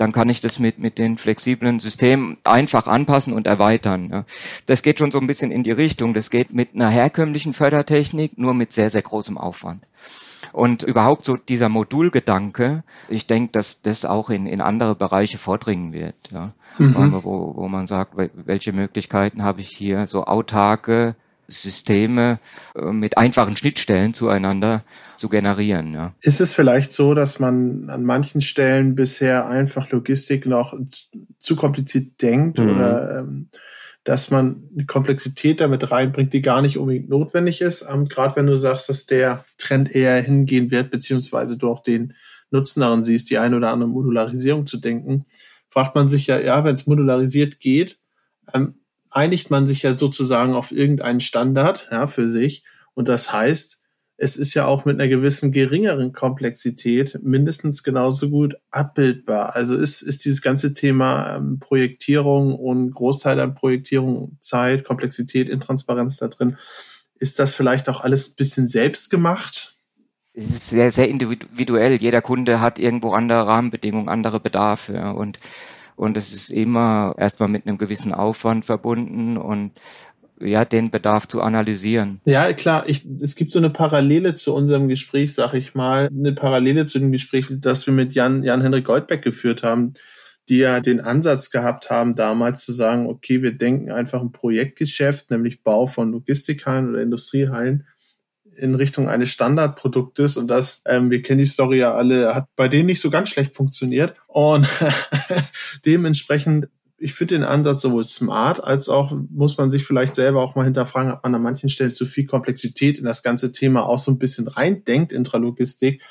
dann 0.00 0.12
kann 0.12 0.30
ich 0.30 0.40
das 0.40 0.58
mit, 0.58 0.78
mit 0.78 0.98
den 0.98 1.18
flexiblen 1.18 1.78
Systemen 1.78 2.38
einfach 2.44 2.86
anpassen 2.86 3.34
und 3.34 3.46
erweitern. 3.46 4.08
Ja. 4.10 4.24
Das 4.64 4.82
geht 4.82 4.98
schon 4.98 5.10
so 5.10 5.20
ein 5.20 5.26
bisschen 5.26 5.50
in 5.50 5.62
die 5.62 5.72
Richtung. 5.72 6.14
Das 6.14 6.30
geht 6.30 6.54
mit 6.54 6.74
einer 6.74 6.88
herkömmlichen 6.88 7.52
Fördertechnik, 7.52 8.38
nur 8.38 8.54
mit 8.54 8.72
sehr, 8.72 8.88
sehr 8.88 9.02
großem 9.02 9.36
Aufwand. 9.36 9.82
Und 10.52 10.82
überhaupt 10.82 11.24
so 11.24 11.36
dieser 11.36 11.68
Modulgedanke, 11.68 12.82
ich 13.10 13.26
denke, 13.26 13.52
dass 13.52 13.82
das 13.82 14.06
auch 14.06 14.30
in, 14.30 14.46
in 14.46 14.62
andere 14.62 14.94
Bereiche 14.94 15.36
vordringen 15.36 15.92
wird. 15.92 16.16
Ja. 16.32 16.52
Mhm. 16.78 17.12
Wo, 17.22 17.52
wo 17.54 17.68
man 17.68 17.86
sagt, 17.86 18.14
welche 18.16 18.72
Möglichkeiten 18.72 19.42
habe 19.42 19.60
ich 19.60 19.68
hier, 19.68 20.06
so 20.06 20.24
autarke 20.24 21.14
Systeme 21.50 22.38
äh, 22.74 22.92
mit 22.92 23.18
einfachen 23.18 23.56
Schnittstellen 23.56 24.14
zueinander 24.14 24.84
zu 25.16 25.28
generieren. 25.28 25.92
Ja. 25.92 26.14
Ist 26.22 26.40
es 26.40 26.52
vielleicht 26.52 26.92
so, 26.92 27.14
dass 27.14 27.38
man 27.38 27.90
an 27.90 28.04
manchen 28.04 28.40
Stellen 28.40 28.94
bisher 28.94 29.48
einfach 29.48 29.90
Logistik 29.90 30.46
noch 30.46 30.74
zu 31.38 31.56
kompliziert 31.56 32.22
denkt 32.22 32.58
mhm. 32.58 32.70
oder 32.70 33.18
ähm, 33.18 33.48
dass 34.04 34.30
man 34.30 34.68
eine 34.74 34.86
Komplexität 34.86 35.60
damit 35.60 35.90
reinbringt, 35.90 36.32
die 36.32 36.40
gar 36.40 36.62
nicht 36.62 36.78
unbedingt 36.78 37.10
notwendig 37.10 37.60
ist. 37.60 37.84
Ähm, 37.90 38.08
Gerade 38.08 38.36
wenn 38.36 38.46
du 38.46 38.56
sagst, 38.56 38.88
dass 38.88 39.06
der 39.06 39.44
Trend 39.58 39.94
eher 39.94 40.20
hingehen 40.22 40.70
wird, 40.70 40.90
beziehungsweise 40.90 41.58
du 41.58 41.70
auch 41.70 41.82
den 41.82 42.14
Nutzen 42.50 42.80
darin 42.80 43.04
siehst, 43.04 43.30
die 43.30 43.38
eine 43.38 43.56
oder 43.56 43.70
andere 43.70 43.90
Modularisierung 43.90 44.66
zu 44.66 44.78
denken, 44.78 45.26
fragt 45.68 45.94
man 45.94 46.08
sich 46.08 46.26
ja, 46.26 46.40
ja, 46.40 46.64
wenn 46.64 46.74
es 46.74 46.86
modularisiert 46.86 47.60
geht, 47.60 47.98
ähm, 48.52 48.79
einigt 49.10 49.50
man 49.50 49.66
sich 49.66 49.82
ja 49.82 49.96
sozusagen 49.96 50.54
auf 50.54 50.72
irgendeinen 50.72 51.20
Standard 51.20 51.88
ja, 51.90 52.06
für 52.06 52.30
sich. 52.30 52.64
Und 52.94 53.08
das 53.08 53.32
heißt, 53.32 53.80
es 54.22 54.36
ist 54.36 54.52
ja 54.52 54.66
auch 54.66 54.84
mit 54.84 55.00
einer 55.00 55.08
gewissen 55.08 55.50
geringeren 55.50 56.12
Komplexität 56.12 57.18
mindestens 57.22 57.82
genauso 57.82 58.28
gut 58.28 58.54
abbildbar. 58.70 59.56
Also 59.56 59.74
ist, 59.74 60.02
ist 60.02 60.26
dieses 60.26 60.42
ganze 60.42 60.74
Thema 60.74 61.36
ähm, 61.36 61.58
Projektierung 61.58 62.54
und 62.54 62.90
Großteil 62.90 63.40
an 63.40 63.54
Projektierung, 63.54 64.36
Zeit, 64.42 64.84
Komplexität, 64.84 65.48
Intransparenz 65.48 66.18
da 66.18 66.28
drin, 66.28 66.58
ist 67.14 67.38
das 67.38 67.54
vielleicht 67.54 67.88
auch 67.88 68.02
alles 68.02 68.28
ein 68.28 68.34
bisschen 68.36 68.66
selbst 68.66 69.08
gemacht? 69.08 69.74
Es 70.34 70.50
ist 70.50 70.68
sehr, 70.68 70.92
sehr 70.92 71.08
individuell. 71.08 71.96
Jeder 71.96 72.20
Kunde 72.20 72.60
hat 72.60 72.78
irgendwo 72.78 73.12
andere 73.12 73.46
Rahmenbedingungen, 73.46 74.08
andere 74.08 74.38
Bedarfe. 74.38 75.14
Und 75.14 75.38
und 76.00 76.16
es 76.16 76.32
ist 76.32 76.48
immer 76.48 77.14
erstmal 77.18 77.50
mit 77.50 77.66
einem 77.66 77.76
gewissen 77.76 78.14
Aufwand 78.14 78.64
verbunden 78.64 79.36
und 79.36 79.72
ja, 80.40 80.64
den 80.64 80.90
Bedarf 80.90 81.28
zu 81.28 81.42
analysieren. 81.42 82.22
Ja, 82.24 82.50
klar, 82.54 82.84
ich, 82.86 83.06
es 83.20 83.36
gibt 83.36 83.52
so 83.52 83.58
eine 83.58 83.68
Parallele 83.68 84.34
zu 84.34 84.54
unserem 84.54 84.88
Gespräch, 84.88 85.34
sag 85.34 85.52
ich 85.52 85.74
mal, 85.74 86.08
eine 86.08 86.32
Parallele 86.32 86.86
zu 86.86 86.98
dem 87.00 87.12
Gespräch, 87.12 87.48
das 87.50 87.86
wir 87.86 87.92
mit 87.92 88.14
Jan, 88.14 88.42
Jan 88.42 88.62
Henrik 88.62 88.86
Goldbeck 88.86 89.20
geführt 89.20 89.62
haben, 89.62 89.92
die 90.48 90.56
ja 90.56 90.80
den 90.80 91.00
Ansatz 91.00 91.50
gehabt 91.50 91.90
haben, 91.90 92.14
damals 92.14 92.64
zu 92.64 92.72
sagen, 92.72 93.06
okay, 93.06 93.42
wir 93.42 93.52
denken 93.52 93.90
einfach 93.90 94.22
ein 94.22 94.32
Projektgeschäft, 94.32 95.30
nämlich 95.30 95.62
Bau 95.62 95.86
von 95.86 96.12
Logistikhallen 96.12 96.88
oder 96.88 97.02
Industriehallen 97.02 97.86
in 98.60 98.74
Richtung 98.74 99.08
eines 99.08 99.30
Standardproduktes 99.30 100.36
und 100.36 100.48
das, 100.48 100.82
ähm, 100.86 101.10
wir 101.10 101.22
kennen 101.22 101.38
die 101.38 101.46
Story 101.46 101.78
ja 101.78 101.94
alle, 101.94 102.34
hat 102.34 102.46
bei 102.56 102.68
denen 102.68 102.86
nicht 102.86 103.00
so 103.00 103.10
ganz 103.10 103.30
schlecht 103.30 103.56
funktioniert 103.56 104.14
und 104.26 104.68
dementsprechend 105.84 106.68
ich 107.02 107.14
finde 107.14 107.36
den 107.36 107.44
Ansatz 107.44 107.80
sowohl 107.80 108.04
smart 108.04 108.62
als 108.62 108.90
auch 108.90 109.16
muss 109.30 109.56
man 109.56 109.70
sich 109.70 109.84
vielleicht 109.84 110.14
selber 110.14 110.42
auch 110.42 110.54
mal 110.54 110.64
hinterfragen, 110.64 111.12
ob 111.12 111.24
man 111.24 111.34
an 111.34 111.42
manchen 111.42 111.70
Stellen 111.70 111.94
zu 111.94 112.04
viel 112.04 112.26
Komplexität 112.26 112.98
in 112.98 113.06
das 113.06 113.22
ganze 113.22 113.52
Thema 113.52 113.86
auch 113.86 113.98
so 113.98 114.10
ein 114.10 114.18
bisschen 114.18 114.46
reindenkt, 114.46 115.12
Intralogistik. 115.12 116.02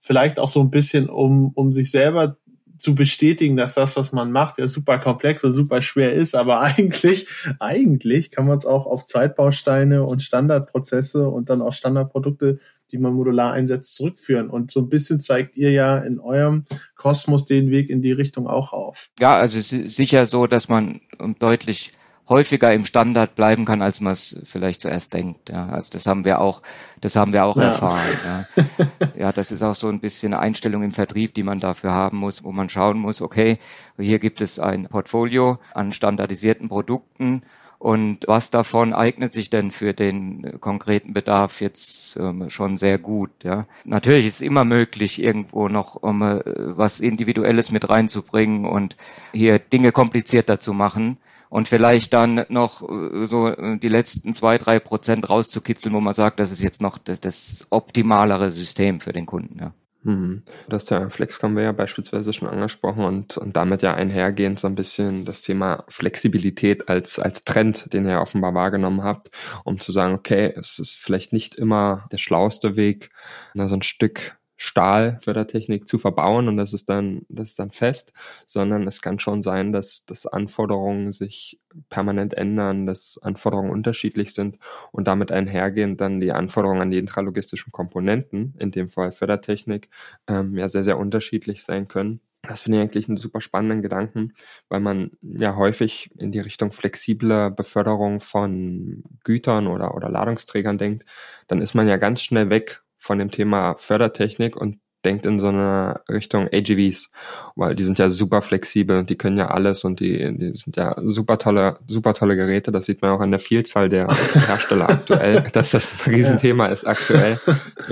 Vielleicht 0.00 0.38
auch 0.38 0.48
so 0.48 0.60
ein 0.60 0.70
bisschen, 0.70 1.08
um, 1.08 1.50
um 1.54 1.74
sich 1.74 1.90
selber 1.90 2.38
zu 2.78 2.94
bestätigen, 2.94 3.56
dass 3.56 3.74
das, 3.74 3.96
was 3.96 4.12
man 4.12 4.32
macht, 4.32 4.58
ja 4.58 4.68
super 4.68 4.98
komplex 4.98 5.44
und 5.44 5.52
super 5.52 5.82
schwer 5.82 6.12
ist, 6.12 6.34
aber 6.34 6.60
eigentlich, 6.76 7.28
eigentlich 7.58 8.30
kann 8.30 8.46
man 8.46 8.58
es 8.58 8.66
auch 8.66 8.86
auf 8.86 9.04
Zeitbausteine 9.04 10.04
und 10.04 10.22
Standardprozesse 10.22 11.28
und 11.28 11.50
dann 11.50 11.62
auch 11.62 11.72
Standardprodukte, 11.72 12.58
die 12.92 12.98
man 12.98 13.14
modular 13.14 13.52
einsetzt, 13.52 13.96
zurückführen. 13.96 14.48
Und 14.48 14.70
so 14.70 14.80
ein 14.80 14.88
bisschen 14.88 15.20
zeigt 15.20 15.56
ihr 15.56 15.72
ja 15.72 15.98
in 15.98 16.20
eurem 16.20 16.64
Kosmos 16.94 17.46
den 17.46 17.70
Weg 17.70 17.90
in 17.90 18.00
die 18.00 18.12
Richtung 18.12 18.46
auch 18.46 18.72
auf. 18.72 19.08
Ja, 19.18 19.36
also 19.36 19.58
es 19.58 19.72
ist 19.72 19.96
sicher 19.96 20.26
so, 20.26 20.46
dass 20.46 20.68
man 20.68 21.00
deutlich 21.38 21.92
häufiger 22.28 22.72
im 22.72 22.84
Standard 22.84 23.34
bleiben 23.34 23.64
kann, 23.64 23.82
als 23.82 24.00
man 24.00 24.12
es 24.12 24.40
vielleicht 24.44 24.80
zuerst 24.80 25.14
denkt. 25.14 25.48
Ja, 25.50 25.68
also 25.68 25.90
das 25.92 26.06
haben 26.06 26.24
wir 26.24 26.40
auch, 26.40 26.62
das 27.00 27.16
haben 27.16 27.32
wir 27.32 27.44
auch 27.44 27.56
ja. 27.56 27.64
erfahren. 27.64 28.00
Ja. 28.24 28.86
ja, 29.18 29.32
das 29.32 29.52
ist 29.52 29.62
auch 29.62 29.74
so 29.74 29.88
ein 29.88 30.00
bisschen 30.00 30.34
eine 30.34 30.42
Einstellung 30.42 30.82
im 30.82 30.92
Vertrieb, 30.92 31.34
die 31.34 31.42
man 31.42 31.60
dafür 31.60 31.92
haben 31.92 32.18
muss, 32.18 32.42
wo 32.42 32.52
man 32.52 32.68
schauen 32.68 32.98
muss, 32.98 33.22
okay, 33.22 33.58
hier 33.98 34.18
gibt 34.18 34.40
es 34.40 34.58
ein 34.58 34.86
Portfolio 34.86 35.58
an 35.72 35.92
standardisierten 35.92 36.68
Produkten 36.68 37.42
und 37.78 38.20
was 38.26 38.50
davon 38.50 38.94
eignet 38.94 39.32
sich 39.32 39.50
denn 39.50 39.70
für 39.70 39.92
den 39.92 40.60
konkreten 40.60 41.12
Bedarf 41.12 41.60
jetzt 41.60 42.16
ähm, 42.16 42.48
schon 42.48 42.78
sehr 42.78 42.98
gut? 42.98 43.30
Ja, 43.44 43.66
natürlich 43.84 44.26
ist 44.26 44.36
es 44.36 44.40
immer 44.40 44.64
möglich, 44.64 45.22
irgendwo 45.22 45.68
noch 45.68 45.96
um, 45.96 46.22
äh, 46.22 46.40
was 46.44 47.00
Individuelles 47.00 47.70
mit 47.70 47.88
reinzubringen 47.88 48.64
und 48.64 48.96
hier 49.32 49.58
Dinge 49.58 49.92
komplizierter 49.92 50.58
zu 50.58 50.72
machen 50.72 51.18
und 51.48 51.68
vielleicht 51.68 52.12
dann 52.12 52.44
noch 52.48 52.82
äh, 52.82 53.26
so 53.26 53.48
äh, 53.48 53.78
die 53.78 53.88
letzten 53.88 54.34
zwei, 54.34 54.58
drei 54.58 54.78
Prozent 54.78 55.28
rauszukitzeln, 55.28 55.94
wo 55.94 56.00
man 56.00 56.14
sagt, 56.14 56.40
das 56.40 56.52
ist 56.52 56.62
jetzt 56.62 56.82
noch 56.82 56.98
das, 56.98 57.20
das 57.20 57.66
optimalere 57.70 58.50
System 58.50 59.00
für 59.00 59.12
den 59.12 59.26
Kunden. 59.26 59.58
Ja. 59.58 59.72
Mhm. 60.06 60.42
Das 60.68 60.84
ist 60.84 60.90
ja 60.90 61.10
Flexconveyor 61.10 61.72
beispielsweise 61.72 62.32
schon 62.32 62.48
angesprochen 62.48 63.04
und, 63.04 63.36
und 63.38 63.56
damit 63.56 63.82
ja 63.82 63.94
einhergehend 63.94 64.60
so 64.60 64.68
ein 64.68 64.76
bisschen 64.76 65.24
das 65.24 65.42
Thema 65.42 65.82
Flexibilität 65.88 66.88
als, 66.88 67.18
als 67.18 67.42
Trend, 67.42 67.92
den 67.92 68.06
ihr 68.06 68.20
offenbar 68.20 68.54
wahrgenommen 68.54 69.02
habt, 69.02 69.30
um 69.64 69.80
zu 69.80 69.90
sagen, 69.90 70.14
okay, 70.14 70.54
es 70.56 70.78
ist 70.78 70.96
vielleicht 70.96 71.32
nicht 71.32 71.56
immer 71.56 72.06
der 72.12 72.18
schlauste 72.18 72.76
Weg, 72.76 73.10
so 73.54 73.74
ein 73.74 73.82
Stück 73.82 74.35
Stahlfördertechnik 74.56 75.86
zu 75.88 75.98
verbauen 75.98 76.48
und 76.48 76.56
das 76.56 76.72
ist 76.72 76.88
dann, 76.88 77.22
das 77.28 77.50
ist 77.50 77.58
dann 77.58 77.70
fest, 77.70 78.12
sondern 78.46 78.86
es 78.86 79.02
kann 79.02 79.18
schon 79.18 79.42
sein, 79.42 79.72
dass, 79.72 80.04
dass 80.06 80.26
Anforderungen 80.26 81.12
sich 81.12 81.60
permanent 81.90 82.34
ändern, 82.34 82.86
dass 82.86 83.18
Anforderungen 83.22 83.70
unterschiedlich 83.70 84.34
sind 84.34 84.58
und 84.92 85.06
damit 85.08 85.30
einhergehend 85.32 86.00
dann 86.00 86.20
die 86.20 86.32
Anforderungen 86.32 86.82
an 86.82 86.90
die 86.90 86.98
intralogistischen 86.98 87.72
Komponenten, 87.72 88.54
in 88.58 88.70
dem 88.70 88.88
Fall 88.88 89.12
Fördertechnik, 89.12 89.88
ähm, 90.28 90.56
ja 90.56 90.68
sehr, 90.68 90.84
sehr 90.84 90.98
unterschiedlich 90.98 91.62
sein 91.64 91.88
können. 91.88 92.20
Das 92.48 92.60
finde 92.60 92.78
ich 92.78 92.82
eigentlich 92.82 93.08
einen 93.08 93.16
super 93.16 93.40
spannenden 93.40 93.82
Gedanken, 93.82 94.32
weil 94.68 94.80
man 94.80 95.10
ja 95.22 95.56
häufig 95.56 96.10
in 96.16 96.32
die 96.32 96.38
Richtung 96.40 96.70
flexible 96.72 97.50
Beförderung 97.50 98.20
von 98.20 99.02
Gütern 99.24 99.66
oder, 99.66 99.94
oder 99.94 100.08
Ladungsträgern 100.08 100.78
denkt. 100.78 101.04
Dann 101.48 101.60
ist 101.60 101.74
man 101.74 101.88
ja 101.88 101.96
ganz 101.96 102.22
schnell 102.22 102.48
weg 102.50 102.82
von 103.06 103.18
dem 103.18 103.30
Thema 103.30 103.76
Fördertechnik 103.76 104.56
und 104.56 104.78
denkt 105.04 105.24
in 105.24 105.38
so 105.38 105.46
einer 105.46 106.02
Richtung 106.10 106.48
AGVs, 106.52 107.10
weil 107.54 107.76
die 107.76 107.84
sind 107.84 107.98
ja 107.98 108.10
super 108.10 108.42
flexibel 108.42 108.98
und 108.98 109.08
die 109.08 109.16
können 109.16 109.38
ja 109.38 109.48
alles 109.48 109.84
und 109.84 110.00
die, 110.00 110.18
die 110.36 110.56
sind 110.56 110.76
ja 110.76 110.96
super 111.04 111.38
tolle, 111.38 111.78
super 111.86 112.12
tolle 112.12 112.34
Geräte. 112.34 112.72
Das 112.72 112.86
sieht 112.86 113.02
man 113.02 113.12
auch 113.12 113.20
an 113.20 113.30
der 113.30 113.38
Vielzahl 113.38 113.88
der 113.88 114.08
Hersteller 114.08 114.90
aktuell, 114.90 115.44
dass 115.52 115.70
das 115.70 115.88
ein 115.92 116.14
Riesenthema 116.14 116.66
ist 116.66 116.84
aktuell. 116.84 117.38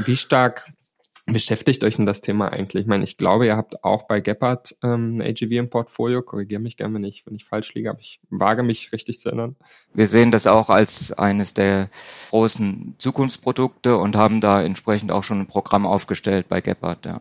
Wie 0.05 0.17
stark 0.17 0.73
beschäftigt 1.27 1.83
euch 1.85 1.97
denn 1.97 2.07
das 2.07 2.21
Thema 2.21 2.49
eigentlich? 2.49 2.83
Ich 2.83 2.87
meine, 2.87 3.05
ich 3.05 3.17
glaube, 3.17 3.47
ihr 3.47 3.57
habt 3.57 3.83
auch 3.83 4.03
bei 4.05 4.21
Gepard 4.21 4.77
ähm, 4.83 5.23
AGV 5.23 5.51
im 5.53 5.71
Portfolio. 5.71 6.23
Korrigiere 6.23 6.61
mich 6.61 6.77
gerne, 6.77 6.95
wenn 6.95 7.05
ich, 7.05 7.27
wenn 7.27 7.35
ich 7.35 7.45
falsch 7.45 7.75
liege, 7.75 7.91
aber 7.91 8.01
ich 8.01 8.21
wage 8.29 8.63
mich 8.63 8.93
richtig 8.93 9.19
zu 9.19 9.29
erinnern. 9.29 9.57
Wir 9.95 10.07
sehen 10.07 10.31
das 10.31 10.47
auch 10.47 10.69
als 10.69 11.13
eines 11.13 11.55
der 11.55 11.89
großen 12.31 12.97
Zukunftsprodukte 12.99 13.97
und 13.97 14.17
haben 14.17 14.41
da 14.41 14.63
entsprechend 14.63 15.13
auch 15.13 15.25
schon 15.25 15.41
ein 15.41 15.47
Programm 15.47 15.87
aufgestellt 15.87 16.49
bei 16.49 16.61
Gepard, 16.61 17.07
ja. 17.07 17.21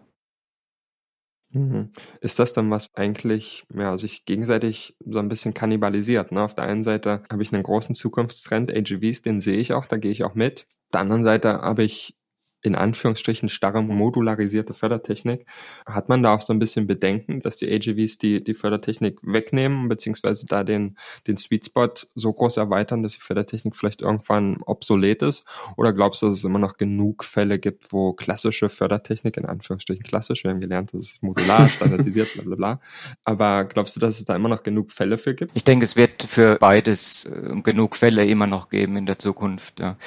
Mhm. 1.53 1.91
Ist 2.19 2.39
das 2.39 2.53
dann 2.53 2.71
was 2.71 2.87
eigentlich 2.95 3.63
ja, 3.73 3.97
sich 3.99 4.25
gegenseitig 4.25 4.97
so 5.05 5.19
ein 5.19 5.29
bisschen 5.29 5.53
kannibalisiert? 5.53 6.31
Ne? 6.31 6.41
Auf 6.41 6.55
der 6.55 6.65
einen 6.65 6.83
Seite 6.83 7.23
habe 7.31 7.43
ich 7.43 7.53
einen 7.53 7.61
großen 7.61 7.93
Zukunftstrend, 7.93 8.75
AGVs, 8.75 9.21
den 9.21 9.39
sehe 9.39 9.57
ich 9.57 9.71
auch, 9.73 9.85
da 9.85 9.97
gehe 9.97 10.11
ich 10.11 10.23
auch 10.23 10.33
mit. 10.33 10.65
Auf 10.87 10.91
der 10.93 11.01
anderen 11.01 11.23
Seite 11.23 11.61
habe 11.61 11.83
ich 11.83 12.15
in 12.63 12.75
Anführungsstrichen 12.75 13.49
starre 13.49 13.83
modularisierte 13.83 14.73
Fördertechnik. 14.73 15.45
Hat 15.85 16.07
man 16.07 16.23
da 16.23 16.33
auch 16.33 16.41
so 16.41 16.53
ein 16.53 16.59
bisschen 16.59 16.87
Bedenken, 16.87 17.41
dass 17.41 17.57
die 17.57 17.71
AGVs 17.71 18.17
die, 18.17 18.43
die 18.43 18.53
Fördertechnik 18.53 19.19
wegnehmen, 19.21 19.89
beziehungsweise 19.89 20.45
da 20.45 20.63
den, 20.63 20.97
den 21.27 21.37
Sweet 21.37 21.65
Spot 21.65 21.93
so 22.15 22.31
groß 22.31 22.57
erweitern, 22.57 23.03
dass 23.03 23.13
die 23.13 23.19
Fördertechnik 23.19 23.75
vielleicht 23.75 24.01
irgendwann 24.01 24.57
obsolet 24.65 25.21
ist? 25.21 25.43
Oder 25.75 25.91
glaubst 25.91 26.21
du, 26.21 26.29
dass 26.29 26.37
es 26.39 26.43
immer 26.45 26.59
noch 26.59 26.77
genug 26.77 27.25
Fälle 27.25 27.59
gibt, 27.59 27.91
wo 27.91 28.13
klassische 28.13 28.69
Fördertechnik, 28.69 29.35
in 29.35 29.45
Anführungsstrichen 29.45 30.03
klassisch, 30.03 30.45
wir 30.45 30.51
haben 30.51 30.61
gelernt, 30.61 30.93
das 30.93 31.05
ist 31.05 31.23
modular, 31.23 31.67
standardisiert, 31.67 32.33
bla 32.33 32.43
bla 32.43 32.55
bla. 32.55 32.81
Aber 33.25 33.65
glaubst 33.65 33.97
du, 33.97 33.99
dass 33.99 34.19
es 34.19 34.25
da 34.25 34.35
immer 34.35 34.49
noch 34.49 34.63
genug 34.63 34.91
Fälle 34.91 35.17
für 35.17 35.35
gibt? 35.35 35.51
Ich 35.53 35.65
denke, 35.65 35.83
es 35.83 35.97
wird 35.97 36.23
für 36.23 36.55
beides 36.59 37.25
äh, 37.25 37.61
genug 37.61 37.97
Fälle 37.97 38.25
immer 38.25 38.47
noch 38.47 38.69
geben 38.69 38.95
in 38.95 39.05
der 39.05 39.17
Zukunft. 39.17 39.81
Ja. 39.81 39.97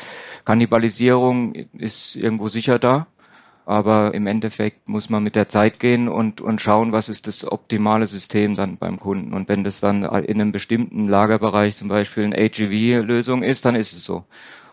Kannibalisierung 0.47 1.55
ist 1.75 2.17
irgendwo 2.17 2.46
sicher 2.49 2.79
da. 2.79 3.07
Aber 3.65 4.15
im 4.15 4.29
Endeffekt 4.29 4.89
muss 4.89 5.11
man 5.11 5.25
mit 5.25 5.35
der 5.35 5.49
Zeit 5.49 5.81
gehen 5.81 6.09
und, 6.09 6.41
und 6.41 6.61
schauen, 6.61 6.93
was 6.93 7.09
ist 7.09 7.27
das 7.27 7.51
optimale 7.51 8.07
System 8.07 8.55
dann 8.55 8.77
beim 8.77 9.01
Kunden. 9.01 9.35
Und 9.35 9.49
wenn 9.49 9.65
das 9.65 9.81
dann 9.81 10.05
in 10.05 10.41
einem 10.41 10.53
bestimmten 10.53 11.09
Lagerbereich 11.09 11.75
zum 11.75 11.89
Beispiel 11.89 12.25
eine 12.25 12.39
AGV-Lösung 12.39 13.43
ist, 13.43 13.65
dann 13.65 13.75
ist 13.75 13.93
es 13.93 14.05
so. 14.05 14.25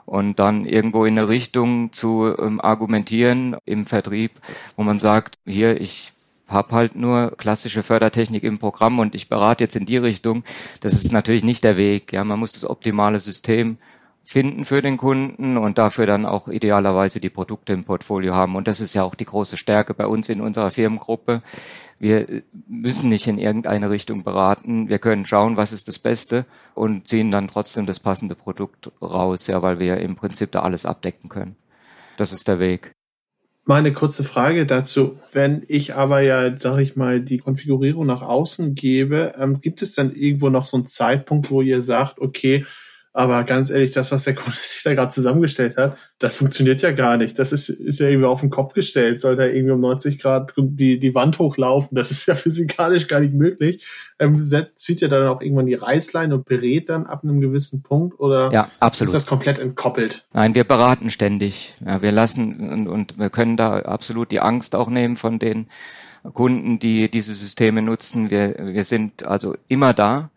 Und 0.05 0.37
dann 0.37 0.65
irgendwo 0.65 1.05
in 1.05 1.17
eine 1.17 1.27
Richtung 1.27 1.91
zu 1.91 2.35
ähm, 2.37 2.61
argumentieren 2.61 3.55
im 3.65 3.87
Vertrieb, 3.87 4.33
wo 4.75 4.83
man 4.83 4.99
sagt, 4.99 5.39
hier, 5.45 5.81
ich 5.81 6.13
habe 6.47 6.75
halt 6.75 6.95
nur 6.95 7.33
klassische 7.37 7.83
Fördertechnik 7.83 8.43
im 8.43 8.59
Programm 8.59 8.99
und 8.99 9.15
ich 9.15 9.27
berate 9.27 9.63
jetzt 9.63 9.75
in 9.75 9.85
die 9.85 9.97
Richtung. 9.97 10.43
Das 10.81 10.93
ist 10.93 11.11
natürlich 11.11 11.43
nicht 11.43 11.63
der 11.63 11.77
Weg. 11.77 12.13
Ja, 12.13 12.23
man 12.23 12.37
muss 12.37 12.53
das 12.53 12.69
optimale 12.69 13.19
System 13.19 13.77
finden 14.23 14.63
für 14.63 14.81
den 14.81 14.97
Kunden 14.97 15.57
und 15.57 15.77
dafür 15.77 16.05
dann 16.05 16.25
auch 16.25 16.47
idealerweise 16.47 17.19
die 17.19 17.29
Produkte 17.29 17.73
im 17.73 17.83
Portfolio 17.83 18.33
haben. 18.33 18.55
Und 18.55 18.67
das 18.67 18.79
ist 18.79 18.93
ja 18.93 19.03
auch 19.03 19.15
die 19.15 19.25
große 19.25 19.57
Stärke 19.57 19.93
bei 19.93 20.07
uns 20.07 20.29
in 20.29 20.39
unserer 20.39 20.71
Firmengruppe. 20.71 21.41
Wir 21.99 22.25
müssen 22.67 23.09
nicht 23.09 23.27
in 23.27 23.37
irgendeine 23.37 23.89
Richtung 23.89 24.23
beraten. 24.23 24.87
Wir 24.87 24.99
können 24.99 25.25
schauen, 25.25 25.57
was 25.57 25.73
ist 25.73 25.89
das 25.89 25.99
Beste 25.99 26.45
und 26.73 27.05
ziehen 27.05 27.31
dann 27.31 27.49
trotzdem 27.49 27.85
das 27.85 27.99
passende 27.99 28.35
Produkt 28.35 28.91
raus, 29.01 29.47
ja, 29.47 29.61
weil 29.61 29.79
wir 29.79 29.97
im 29.97 30.15
Prinzip 30.15 30.51
da 30.51 30.61
alles 30.61 30.85
abdecken 30.85 31.29
können. 31.29 31.57
Das 32.17 32.31
ist 32.31 32.47
der 32.47 32.59
Weg. 32.59 32.93
Meine 33.65 33.93
kurze 33.93 34.25
Frage 34.25 34.65
dazu. 34.65 35.19
Wenn 35.31 35.63
ich 35.69 35.95
aber 35.95 36.19
ja, 36.19 36.57
sag 36.57 36.79
ich 36.79 36.95
mal, 36.97 37.21
die 37.21 37.37
Konfigurierung 37.37 38.05
nach 38.05 38.21
außen 38.21 38.75
gebe, 38.75 39.33
ähm, 39.37 39.61
gibt 39.61 39.81
es 39.81 39.95
dann 39.95 40.13
irgendwo 40.13 40.49
noch 40.49 40.65
so 40.65 40.75
einen 40.75 40.85
Zeitpunkt, 40.85 41.49
wo 41.49 41.61
ihr 41.61 41.81
sagt, 41.81 42.19
okay, 42.19 42.65
aber 43.15 43.43
ganz 43.43 43.69
ehrlich, 43.69 43.91
das, 43.91 44.11
was 44.11 44.23
der 44.23 44.33
Kunde 44.35 44.57
sich 44.57 44.81
da 44.83 44.93
gerade 44.95 45.13
zusammengestellt 45.13 45.77
hat, 45.77 45.97
das 46.17 46.35
funktioniert 46.35 46.81
ja 46.81 46.91
gar 46.91 47.17
nicht. 47.17 47.37
Das 47.37 47.53
ist, 47.53 47.69
ist 47.69 47.99
ja 47.99 48.07
irgendwie 48.07 48.27
auf 48.27 48.41
den 48.41 48.49
Kopf 48.49 48.73
gestellt. 48.73 49.21
Soll 49.21 49.35
da 49.35 49.45
irgendwie 49.45 49.71
um 49.71 49.79
90 49.79 50.19
Grad 50.19 50.53
die, 50.57 50.99
die 50.99 51.13
Wand 51.13 51.37
hochlaufen? 51.37 51.95
Das 51.95 52.09
ist 52.09 52.25
ja 52.25 52.35
physikalisch 52.35 53.07
gar 53.07 53.19
nicht 53.19 53.33
möglich. 53.33 53.85
Ähm, 54.17 54.43
zieht 54.75 55.01
ja 55.01 55.07
dann 55.07 55.27
auch 55.27 55.41
irgendwann 55.41 55.67
die 55.67 55.75
Reißleine 55.75 56.33
und 56.33 56.45
berät 56.45 56.89
dann 56.89 57.05
ab 57.05 57.23
einem 57.23 57.39
gewissen 57.39 57.83
Punkt 57.83 58.19
oder 58.19 58.51
ja, 58.51 58.69
absolut. 58.79 59.09
ist 59.09 59.15
das 59.15 59.27
komplett 59.27 59.59
entkoppelt? 59.59 60.25
Nein, 60.33 60.55
wir 60.55 60.63
beraten 60.63 61.11
ständig. 61.11 61.75
Ja, 61.85 62.01
wir 62.01 62.11
lassen 62.11 62.69
und, 62.69 62.87
und 62.87 63.19
wir 63.19 63.29
können 63.29 63.57
da 63.57 63.79
absolut 63.79 64.31
die 64.31 64.39
Angst 64.39 64.75
auch 64.75 64.89
nehmen 64.89 65.17
von 65.17 65.37
den 65.37 65.67
Kunden, 66.33 66.79
die 66.79 67.11
diese 67.11 67.35
Systeme 67.35 67.81
nutzen. 67.81 68.31
Wir, 68.31 68.55
wir 68.57 68.83
sind 68.85 69.25
also 69.25 69.55
immer 69.67 69.93
da. 69.93 70.31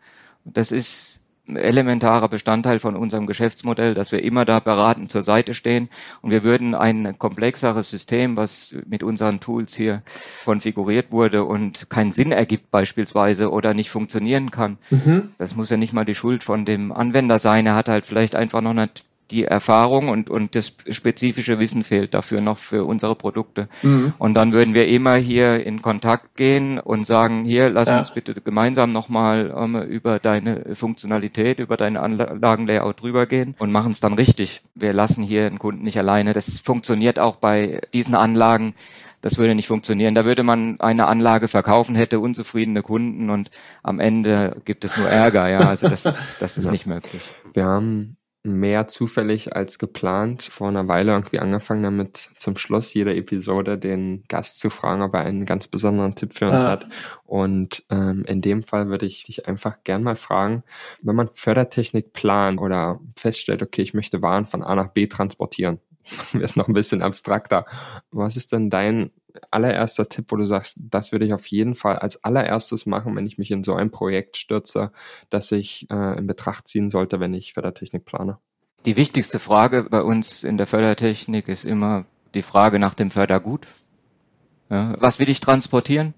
Das 0.45 0.73
ist 0.73 1.21
elementarer 1.49 2.29
Bestandteil 2.29 2.79
von 2.81 2.97
unserem 2.97 3.27
Geschäftsmodell, 3.27 3.95
dass 3.95 4.13
wir 4.13 4.23
immer 4.23 4.45
da 4.45 4.61
beratend 4.61 5.11
zur 5.11 5.23
Seite 5.23 5.55
stehen 5.55 5.89
und 6.23 6.31
wir 6.31 6.43
würden 6.43 6.75
ein 6.75 7.19
komplexeres 7.19 7.91
System, 7.91 8.37
was 8.37 8.75
mit 8.87 9.03
unseren 9.03 9.41
Tools 9.41 9.75
hier 9.75 10.03
konfiguriert 10.45 11.13
wurde 11.13 11.45
und 11.45 11.89
keinen 11.89 12.13
Sinn 12.13 12.33
ergibt 12.33 12.71
beispielsweise 12.71 13.51
oder 13.51 13.75
nicht 13.75 13.91
funktionieren 13.91 14.51
kann. 14.51 14.79
Mhm. 14.91 15.31
Das 15.39 15.55
muss 15.55 15.71
ja 15.71 15.77
nicht 15.77 15.93
mal 15.93 16.05
die 16.05 16.15
Schuld 16.15 16.43
von 16.43 16.65
dem 16.65 16.93
Anwender 16.93 17.39
sein. 17.39 17.67
Er 17.67 17.75
hat 17.75 17.89
halt 17.89 18.07
vielleicht 18.07 18.35
einfach 18.35 18.61
noch 18.61 18.75
nicht 18.75 19.05
die 19.31 19.45
Erfahrung 19.45 20.09
und, 20.09 20.31
und 20.31 20.55
das 20.55 20.75
spezifische 20.89 21.59
Wissen 21.59 21.83
fehlt 21.83 22.15
dafür 22.15 22.41
noch 22.41 22.59
für 22.59 22.85
unsere 22.85 23.17
Produkte. 23.17 23.69
Mhm. 23.83 24.15
Und 24.19 24.35
dann 24.35 24.53
würden 24.53 24.75
wir 24.75 24.87
immer 24.89 25.17
hier 25.17 25.67
in 25.67 25.83
Kontakt 25.83 26.37
gehen 26.37 26.79
und 26.79 27.05
sagen, 27.05 27.45
hier, 27.45 27.71
lass 27.71 27.89
ja. 27.89 27.99
uns 27.99 28.13
bitte 28.13 28.35
gemeinsam 28.41 28.93
nochmal 28.93 29.53
ähm, 29.57 29.83
über 29.83 30.19
deine 30.19 30.75
Funktionalität, 30.75 31.59
über 31.59 31.77
deine 31.77 32.01
Anlagenlayout 32.01 33.03
drüber 33.03 33.27
gehen 33.27 33.55
und 33.59 33.73
machen 33.73 33.93
es 33.93 34.01
dann 34.01 34.15
richtig. 34.15 34.63
Wir 34.75 34.93
lassen 34.93 35.25
hier 35.25 35.49
den 35.51 35.59
Kunden 35.59 35.83
nicht 35.83 35.99
alleine. 35.99 36.33
Das 36.33 36.59
funktioniert 36.61 37.19
auch 37.19 37.37
bei 37.37 37.81
diesen 37.93 38.15
Anlagen. 38.15 38.75
Das 39.23 39.39
würde 39.39 39.57
nicht 39.57 39.67
funktionieren. 39.67 40.15
Da 40.15 40.25
würde 40.25 40.45
man 40.45 40.79
eine 40.79 41.07
Anlage 41.07 41.49
verkaufen, 41.49 41.97
hätte 41.97 42.21
unzufriedene 42.21 42.83
Kunden 42.83 43.31
und 43.31 43.51
am 43.83 43.99
Ende 43.99 44.61
gibt 44.65 44.85
es 44.85 44.97
nur 44.97 45.09
Ärger. 45.09 45.49
Ja, 45.49 45.61
also 45.69 45.89
das 45.89 46.05
ist, 46.05 46.35
das 46.39 46.59
ist 46.59 46.67
ja. 46.67 46.71
nicht 46.71 46.87
möglich. 46.87 47.23
Wir 47.53 47.65
haben 47.65 48.17
mehr 48.47 48.89
zufällig 48.89 49.55
als 49.55 49.79
geplant 49.79 50.43
vor 50.43 50.69
einer 50.69 50.89
Weile 50.89 51.13
irgendwie 51.13 51.39
angefangen 51.39 51.83
damit, 51.83 52.31
zum 52.39 52.57
Schluss 52.57 52.95
jeder 52.95 53.15
Episode 53.15 53.79
den 53.79 54.25
Gast 54.29 54.59
zu 54.59 54.71
fragen, 54.71 55.03
ob 55.03 55.15
er 55.15 55.21
einen 55.21 55.47
ganz 55.47 55.69
besonderen 55.69 56.15
Tipp 56.15 56.33
für 56.33 56.47
uns 56.47 56.63
ah. 56.63 56.71
hat. 56.71 56.89
Und 57.25 57.85
ähm, 57.91 58.25
in 58.27 58.41
dem 58.41 58.63
Fall 58.63 58.89
würde 58.89 59.07
ich 59.07 59.25
dich 59.25 59.49
einfach 59.49 59.79
gern 59.85 60.03
mal 60.03 60.17
fragen, 60.17 60.63
wenn 61.03 61.17
man 61.17 61.29
Fördertechnik 61.29 62.13
plant 62.13 62.61
oder 62.61 63.01
feststellt, 63.15 63.63
okay, 63.63 63.83
ich 63.83 63.95
möchte 63.95 64.23
Waren 64.23 64.47
von 64.47 64.63
A 64.63 64.75
nach 64.75 64.89
B 64.89 65.07
transportieren, 65.07 65.81
ist 66.41 66.57
noch 66.57 66.69
ein 66.69 66.75
bisschen 66.75 67.03
abstrakter. 67.03 67.65
Was 68.11 68.37
ist 68.37 68.53
denn 68.53 68.71
dein 68.71 69.11
allererster 69.51 70.09
Tipp, 70.09 70.27
wo 70.29 70.37
du 70.37 70.47
sagst, 70.47 70.77
das 70.79 71.13
würde 71.13 71.27
ich 71.27 71.35
auf 71.35 71.47
jeden 71.47 71.75
Fall 71.75 71.99
als 71.99 72.23
allererstes 72.25 72.87
machen, 72.87 73.15
wenn 73.17 73.27
ich 73.27 73.39
mich 73.39 73.51
in 73.51 73.65
so 73.65 73.75
ein 73.75 73.91
Projekt 73.91 74.37
stürze, 74.37 74.93
das 75.31 75.53
ich 75.53 75.91
äh, 75.91 76.19
in 76.19 76.27
Betracht 76.27 76.69
ziehen 76.69 76.91
sollte, 76.91 77.21
wenn 77.21 77.35
ich 77.35 77.53
Fördertechnik 77.53 78.05
plane? 78.05 78.39
Die 78.87 78.97
wichtigste 78.97 79.39
Frage 79.39 79.85
bei 79.91 80.03
uns 80.03 80.45
in 80.45 80.59
der 80.59 80.67
Fördertechnik 80.67 81.49
ist 81.49 81.65
immer 81.65 82.05
die 82.35 82.43
Frage 82.43 82.79
nach 82.79 82.95
dem 82.95 83.11
Fördergut. 83.11 83.67
Ja, 84.71 84.95
was 84.99 85.19
will 85.19 85.29
ich 85.29 85.41
transportieren? 85.41 86.15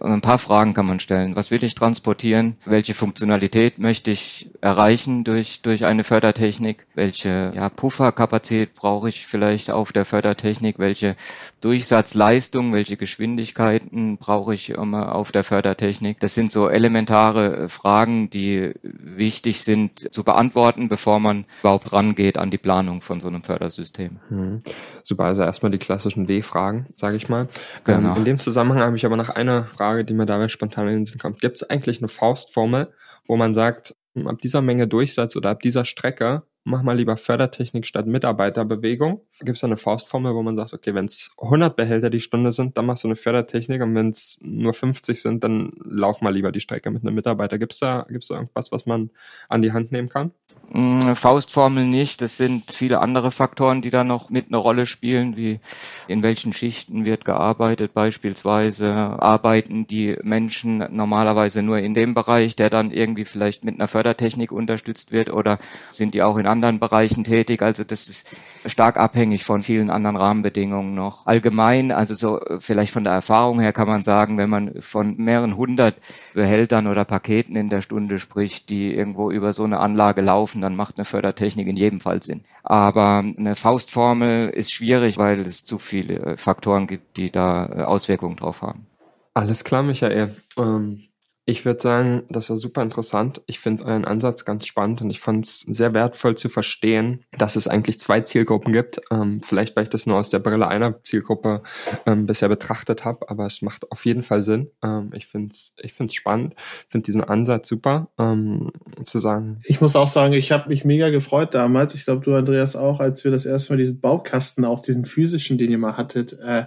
Ein 0.00 0.20
paar 0.20 0.38
Fragen 0.38 0.74
kann 0.74 0.86
man 0.86 1.00
stellen. 1.00 1.36
Was 1.36 1.50
will 1.50 1.62
ich 1.64 1.74
transportieren? 1.74 2.56
Welche 2.64 2.94
Funktionalität 2.94 3.78
möchte 3.78 4.10
ich 4.10 4.50
erreichen 4.60 5.24
durch, 5.24 5.62
durch 5.62 5.84
eine 5.84 6.04
Fördertechnik? 6.04 6.86
Welche 6.94 7.52
ja, 7.54 7.68
Pufferkapazität 7.68 8.74
brauche 8.74 9.08
ich 9.08 9.26
vielleicht 9.26 9.70
auf 9.70 9.92
der 9.92 10.04
Fördertechnik? 10.04 10.78
Welche 10.78 11.16
Durchsatzleistung, 11.60 12.72
welche 12.72 12.96
Geschwindigkeiten 12.96 14.18
brauche 14.18 14.54
ich 14.54 14.76
um, 14.76 14.94
auf 14.94 15.32
der 15.32 15.44
Fördertechnik? 15.44 16.20
Das 16.20 16.34
sind 16.34 16.50
so 16.50 16.68
elementare 16.68 17.68
Fragen, 17.68 18.30
die 18.30 18.72
wichtig 18.82 19.62
sind 19.62 20.12
zu 20.12 20.24
beantworten, 20.24 20.88
bevor 20.88 21.20
man 21.20 21.44
überhaupt 21.60 21.92
rangeht 21.92 22.38
an 22.38 22.50
die 22.50 22.58
Planung 22.58 23.00
von 23.00 23.20
so 23.20 23.28
einem 23.28 23.42
Fördersystem. 23.42 24.18
Hm. 24.28 24.62
Super, 25.02 25.24
also 25.24 25.42
erstmal 25.42 25.70
die 25.72 25.78
klassischen 25.78 26.28
W-Fragen, 26.28 26.86
sage 26.94 27.16
ich 27.16 27.28
mal. 27.28 27.48
Genau. 27.84 28.10
Ähm, 28.10 28.16
in 28.16 28.24
dem 28.24 28.38
Zusammenhang 28.38 28.80
habe 28.80 28.96
ich 28.96 29.06
aber 29.06 29.16
noch 29.16 29.30
eine 29.30 29.64
Frage 29.76 29.85
Frage, 29.86 30.04
die 30.04 30.14
mir 30.14 30.26
dabei 30.26 30.48
spontan 30.48 30.88
in 30.88 30.94
den 30.94 31.06
Sinn 31.06 31.18
kommt. 31.18 31.40
Gibt 31.40 31.54
es 31.56 31.70
eigentlich 31.70 31.98
eine 31.98 32.08
Faustformel, 32.08 32.92
wo 33.28 33.36
man 33.36 33.54
sagt, 33.54 33.94
ab 34.24 34.38
dieser 34.42 34.60
Menge 34.60 34.88
Durchsatz 34.88 35.36
oder 35.36 35.50
ab 35.50 35.60
dieser 35.60 35.84
Strecke 35.84 36.42
mach 36.66 36.82
mal 36.82 36.96
lieber 36.96 37.16
Fördertechnik 37.16 37.86
statt 37.86 38.06
Mitarbeiterbewegung. 38.08 39.20
Gibt 39.40 39.56
es 39.56 39.62
eine 39.62 39.76
Faustformel, 39.76 40.34
wo 40.34 40.42
man 40.42 40.56
sagt, 40.56 40.74
okay, 40.74 40.94
wenn 40.94 41.04
es 41.04 41.30
100 41.40 41.76
Behälter 41.76 42.10
die 42.10 42.18
Stunde 42.18 42.50
sind, 42.50 42.76
dann 42.76 42.86
machst 42.86 43.04
du 43.04 43.08
eine 43.08 43.14
Fördertechnik 43.14 43.80
und 43.82 43.94
wenn 43.94 44.10
es 44.10 44.40
nur 44.42 44.74
50 44.74 45.22
sind, 45.22 45.44
dann 45.44 45.72
lauf 45.84 46.22
mal 46.22 46.34
lieber 46.34 46.50
die 46.50 46.60
Strecke 46.60 46.90
mit 46.90 47.04
einem 47.04 47.14
Mitarbeiter. 47.14 47.58
Gibt 47.58 47.72
es 47.72 47.78
da, 47.78 48.04
gibt's 48.10 48.28
da 48.28 48.34
irgendwas, 48.34 48.72
was 48.72 48.84
man 48.84 49.10
an 49.48 49.62
die 49.62 49.72
Hand 49.72 49.92
nehmen 49.92 50.08
kann? 50.08 50.32
Mm, 50.72 51.14
Faustformel 51.14 51.84
nicht. 51.84 52.20
Es 52.22 52.36
sind 52.36 52.72
viele 52.72 53.00
andere 53.00 53.30
Faktoren, 53.30 53.80
die 53.80 53.90
da 53.90 54.02
noch 54.02 54.30
mit 54.30 54.46
eine 54.48 54.56
Rolle 54.56 54.86
spielen, 54.86 55.36
wie 55.36 55.60
in 56.08 56.24
welchen 56.24 56.52
Schichten 56.52 57.04
wird 57.04 57.24
gearbeitet. 57.24 57.94
Beispielsweise 57.94 58.92
arbeiten 58.92 59.86
die 59.86 60.16
Menschen 60.22 60.84
normalerweise 60.90 61.62
nur 61.62 61.78
in 61.78 61.94
dem 61.94 62.14
Bereich, 62.14 62.56
der 62.56 62.70
dann 62.70 62.90
irgendwie 62.90 63.24
vielleicht 63.24 63.64
mit 63.64 63.76
einer 63.76 63.86
Fördertechnik 63.86 64.50
unterstützt 64.50 65.12
wird 65.12 65.32
oder 65.32 65.58
sind 65.90 66.14
die 66.14 66.22
auch 66.22 66.36
in 66.36 66.46
anderen 66.46 66.55
Bereichen 66.60 67.24
tätig. 67.24 67.62
Also 67.62 67.84
das 67.84 68.08
ist 68.08 68.28
stark 68.66 68.96
abhängig 68.96 69.44
von 69.44 69.62
vielen 69.62 69.90
anderen 69.90 70.16
Rahmenbedingungen 70.16 70.94
noch. 70.94 71.26
Allgemein, 71.26 71.92
also 71.92 72.14
so 72.14 72.40
vielleicht 72.58 72.92
von 72.92 73.04
der 73.04 73.12
Erfahrung 73.12 73.60
her 73.60 73.72
kann 73.72 73.88
man 73.88 74.02
sagen, 74.02 74.38
wenn 74.38 74.50
man 74.50 74.80
von 74.80 75.16
mehreren 75.16 75.56
hundert 75.56 75.96
Behältern 76.34 76.86
oder 76.86 77.04
Paketen 77.04 77.56
in 77.56 77.68
der 77.68 77.82
Stunde 77.82 78.18
spricht, 78.18 78.70
die 78.70 78.94
irgendwo 78.94 79.30
über 79.30 79.52
so 79.52 79.64
eine 79.64 79.80
Anlage 79.80 80.20
laufen, 80.20 80.60
dann 80.60 80.76
macht 80.76 80.98
eine 80.98 81.04
Fördertechnik 81.04 81.66
in 81.66 81.76
jedem 81.76 82.00
Fall 82.00 82.22
Sinn. 82.22 82.42
Aber 82.62 83.18
eine 83.18 83.56
Faustformel 83.56 84.50
ist 84.50 84.72
schwierig, 84.72 85.18
weil 85.18 85.40
es 85.40 85.64
zu 85.64 85.78
viele 85.78 86.36
Faktoren 86.36 86.86
gibt, 86.86 87.16
die 87.16 87.30
da 87.30 87.66
Auswirkungen 87.66 88.36
drauf 88.36 88.62
haben. 88.62 88.86
Alles 89.34 89.64
klar, 89.64 89.82
Michael. 89.82 90.34
Ähm 90.56 91.02
ich 91.48 91.64
würde 91.64 91.80
sagen, 91.80 92.24
das 92.28 92.50
war 92.50 92.56
super 92.56 92.82
interessant. 92.82 93.40
Ich 93.46 93.60
finde 93.60 93.84
euren 93.84 94.04
Ansatz 94.04 94.44
ganz 94.44 94.66
spannend 94.66 95.00
und 95.00 95.10
ich 95.10 95.20
fand 95.20 95.44
es 95.44 95.60
sehr 95.60 95.94
wertvoll 95.94 96.36
zu 96.36 96.48
verstehen, 96.48 97.24
dass 97.38 97.54
es 97.54 97.68
eigentlich 97.68 98.00
zwei 98.00 98.20
Zielgruppen 98.20 98.72
gibt. 98.72 99.00
Ähm, 99.12 99.40
vielleicht, 99.40 99.76
weil 99.76 99.84
ich 99.84 99.90
das 99.90 100.06
nur 100.06 100.18
aus 100.18 100.28
der 100.28 100.40
Brille 100.40 100.66
einer 100.66 101.04
Zielgruppe 101.04 101.62
ähm, 102.04 102.26
bisher 102.26 102.48
betrachtet 102.48 103.04
habe, 103.04 103.30
aber 103.30 103.46
es 103.46 103.62
macht 103.62 103.92
auf 103.92 104.04
jeden 104.04 104.24
Fall 104.24 104.42
Sinn. 104.42 104.72
Ähm, 104.82 105.12
ich 105.14 105.26
finde 105.26 105.52
es 105.52 105.72
ich 105.80 105.92
find's 105.92 106.14
spannend, 106.14 106.54
finde 106.88 107.04
diesen 107.04 107.22
Ansatz 107.22 107.68
super, 107.68 108.08
ähm, 108.18 108.72
zu 109.04 109.20
sagen. 109.20 109.60
Ich 109.66 109.80
muss 109.80 109.94
auch 109.94 110.08
sagen, 110.08 110.32
ich 110.32 110.50
habe 110.50 110.68
mich 110.68 110.84
mega 110.84 111.10
gefreut 111.10 111.54
damals. 111.54 111.94
Ich 111.94 112.06
glaube, 112.06 112.24
du, 112.24 112.34
Andreas, 112.34 112.74
auch, 112.74 112.98
als 112.98 113.22
wir 113.22 113.30
das 113.30 113.46
erste 113.46 113.72
Mal 113.72 113.78
diesen 113.78 114.00
Baukasten, 114.00 114.64
auch 114.64 114.80
diesen 114.80 115.04
physischen, 115.04 115.58
den 115.58 115.70
ihr 115.70 115.78
mal 115.78 115.96
hattet, 115.96 116.32
äh, 116.40 116.64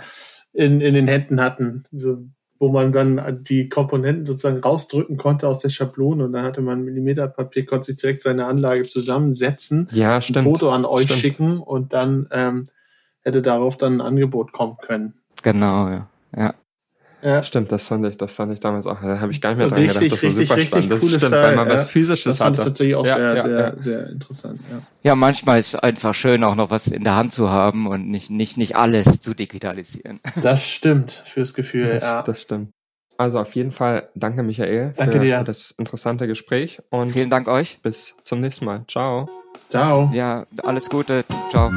in, 0.54 0.80
in 0.80 0.94
den 0.94 1.10
Händen 1.10 1.42
hatten. 1.42 1.84
So 1.92 2.30
wo 2.60 2.70
man 2.70 2.92
dann 2.92 3.44
die 3.44 3.70
Komponenten 3.70 4.26
sozusagen 4.26 4.60
rausdrücken 4.60 5.16
konnte 5.18 5.48
aus 5.48 5.60
der 5.60 5.70
Schablone 5.70 6.26
und 6.26 6.34
dann 6.34 6.44
hatte 6.44 6.62
man 6.62 6.84
Millimeterpapier, 6.84 7.66
konnte 7.66 7.86
sich 7.86 7.96
direkt 7.96 8.22
seine 8.22 8.46
Anlage 8.46 8.84
zusammensetzen, 8.84 9.88
ja, 9.92 10.22
stimmt. 10.22 10.40
ein 10.40 10.44
Foto 10.44 10.70
an 10.70 10.86
euch 10.86 11.06
stimmt. 11.06 11.20
schicken 11.20 11.60
und 11.60 11.94
dann 11.94 12.28
ähm, 12.32 12.68
hätte 13.22 13.42
darauf 13.42 13.78
dann 13.78 13.96
ein 13.96 14.02
Angebot 14.02 14.52
kommen 14.52 14.78
können. 14.82 15.14
Genau, 15.42 15.90
ja. 15.90 16.08
ja. 16.36 16.54
Ja. 17.22 17.44
Stimmt, 17.44 17.72
das 17.72 17.84
fand 17.84 18.06
ich, 18.06 18.18
das 18.18 18.32
fand 18.32 18.54
ich 18.54 18.60
damals 18.60 18.86
auch. 18.86 19.02
Da 19.02 19.20
habe 19.20 19.32
ich 19.32 19.42
gar 19.42 19.50
nicht 19.50 19.60
mehr 19.60 19.68
dran 19.68 19.80
richtig, 19.80 20.00
gedacht. 20.00 20.24
Das 20.24 20.24
richtig, 20.24 20.48
super 20.48 20.62
spannend. 20.62 20.92
Das 20.92 21.00
stimmt, 21.00 21.22
Style, 21.22 21.32
weil 21.32 21.56
man 21.56 21.68
ja. 21.68 21.76
was 21.76 21.86
Physisches 21.90 22.38
das 22.38 22.40
hatte. 22.40 22.58
Das 22.58 22.58
fand 22.58 22.58
ich 22.58 22.64
tatsächlich 22.64 22.96
auch 22.96 23.06
ja, 23.06 23.16
sehr, 23.16 23.36
ja, 23.36 23.42
sehr, 23.42 23.80
sehr 23.80 24.10
interessant. 24.10 24.62
Ja. 24.72 24.82
ja, 25.04 25.16
manchmal 25.16 25.60
ist 25.60 25.74
es 25.74 25.80
einfach 25.80 26.14
schön, 26.14 26.44
auch 26.44 26.56
noch 26.56 26.72
was 26.72 26.88
in 26.88 27.04
der 27.04 27.16
Hand 27.16 27.34
zu 27.34 27.50
haben 27.50 27.88
und 27.88 28.10
nicht, 28.10 28.30
nicht, 28.30 28.58
nicht 28.58 28.76
alles 28.76 29.20
zu 29.22 29.34
digitalisieren. 29.34 30.20
Das 30.42 30.66
stimmt 30.66 31.12
fürs 31.12 31.54
Gefühl. 31.54 31.88
Das, 31.88 32.04
ja. 32.04 32.24
das 32.24 32.42
stimmt. 32.42 32.70
Also 33.18 33.40
auf 33.40 33.54
jeden 33.54 33.74
Fall 33.74 34.08
danke 34.16 34.44
Michael 34.44 34.94
danke 34.96 35.18
für, 35.18 35.26
dir. 35.26 35.40
für 35.40 35.44
das 35.44 35.72
interessante 35.78 36.26
Gespräch 36.28 36.82
und 36.90 37.10
vielen 37.10 37.30
Dank 37.30 37.50
euch. 37.50 37.80
Bis 37.82 38.16
zum 38.24 38.40
nächsten 38.40 38.64
Mal. 38.64 38.86
Ciao. 38.88 39.28
Ciao. 39.68 40.10
Ja, 40.14 40.46
alles 40.64 40.90
Gute. 40.90 41.26
Ciao. 41.50 41.70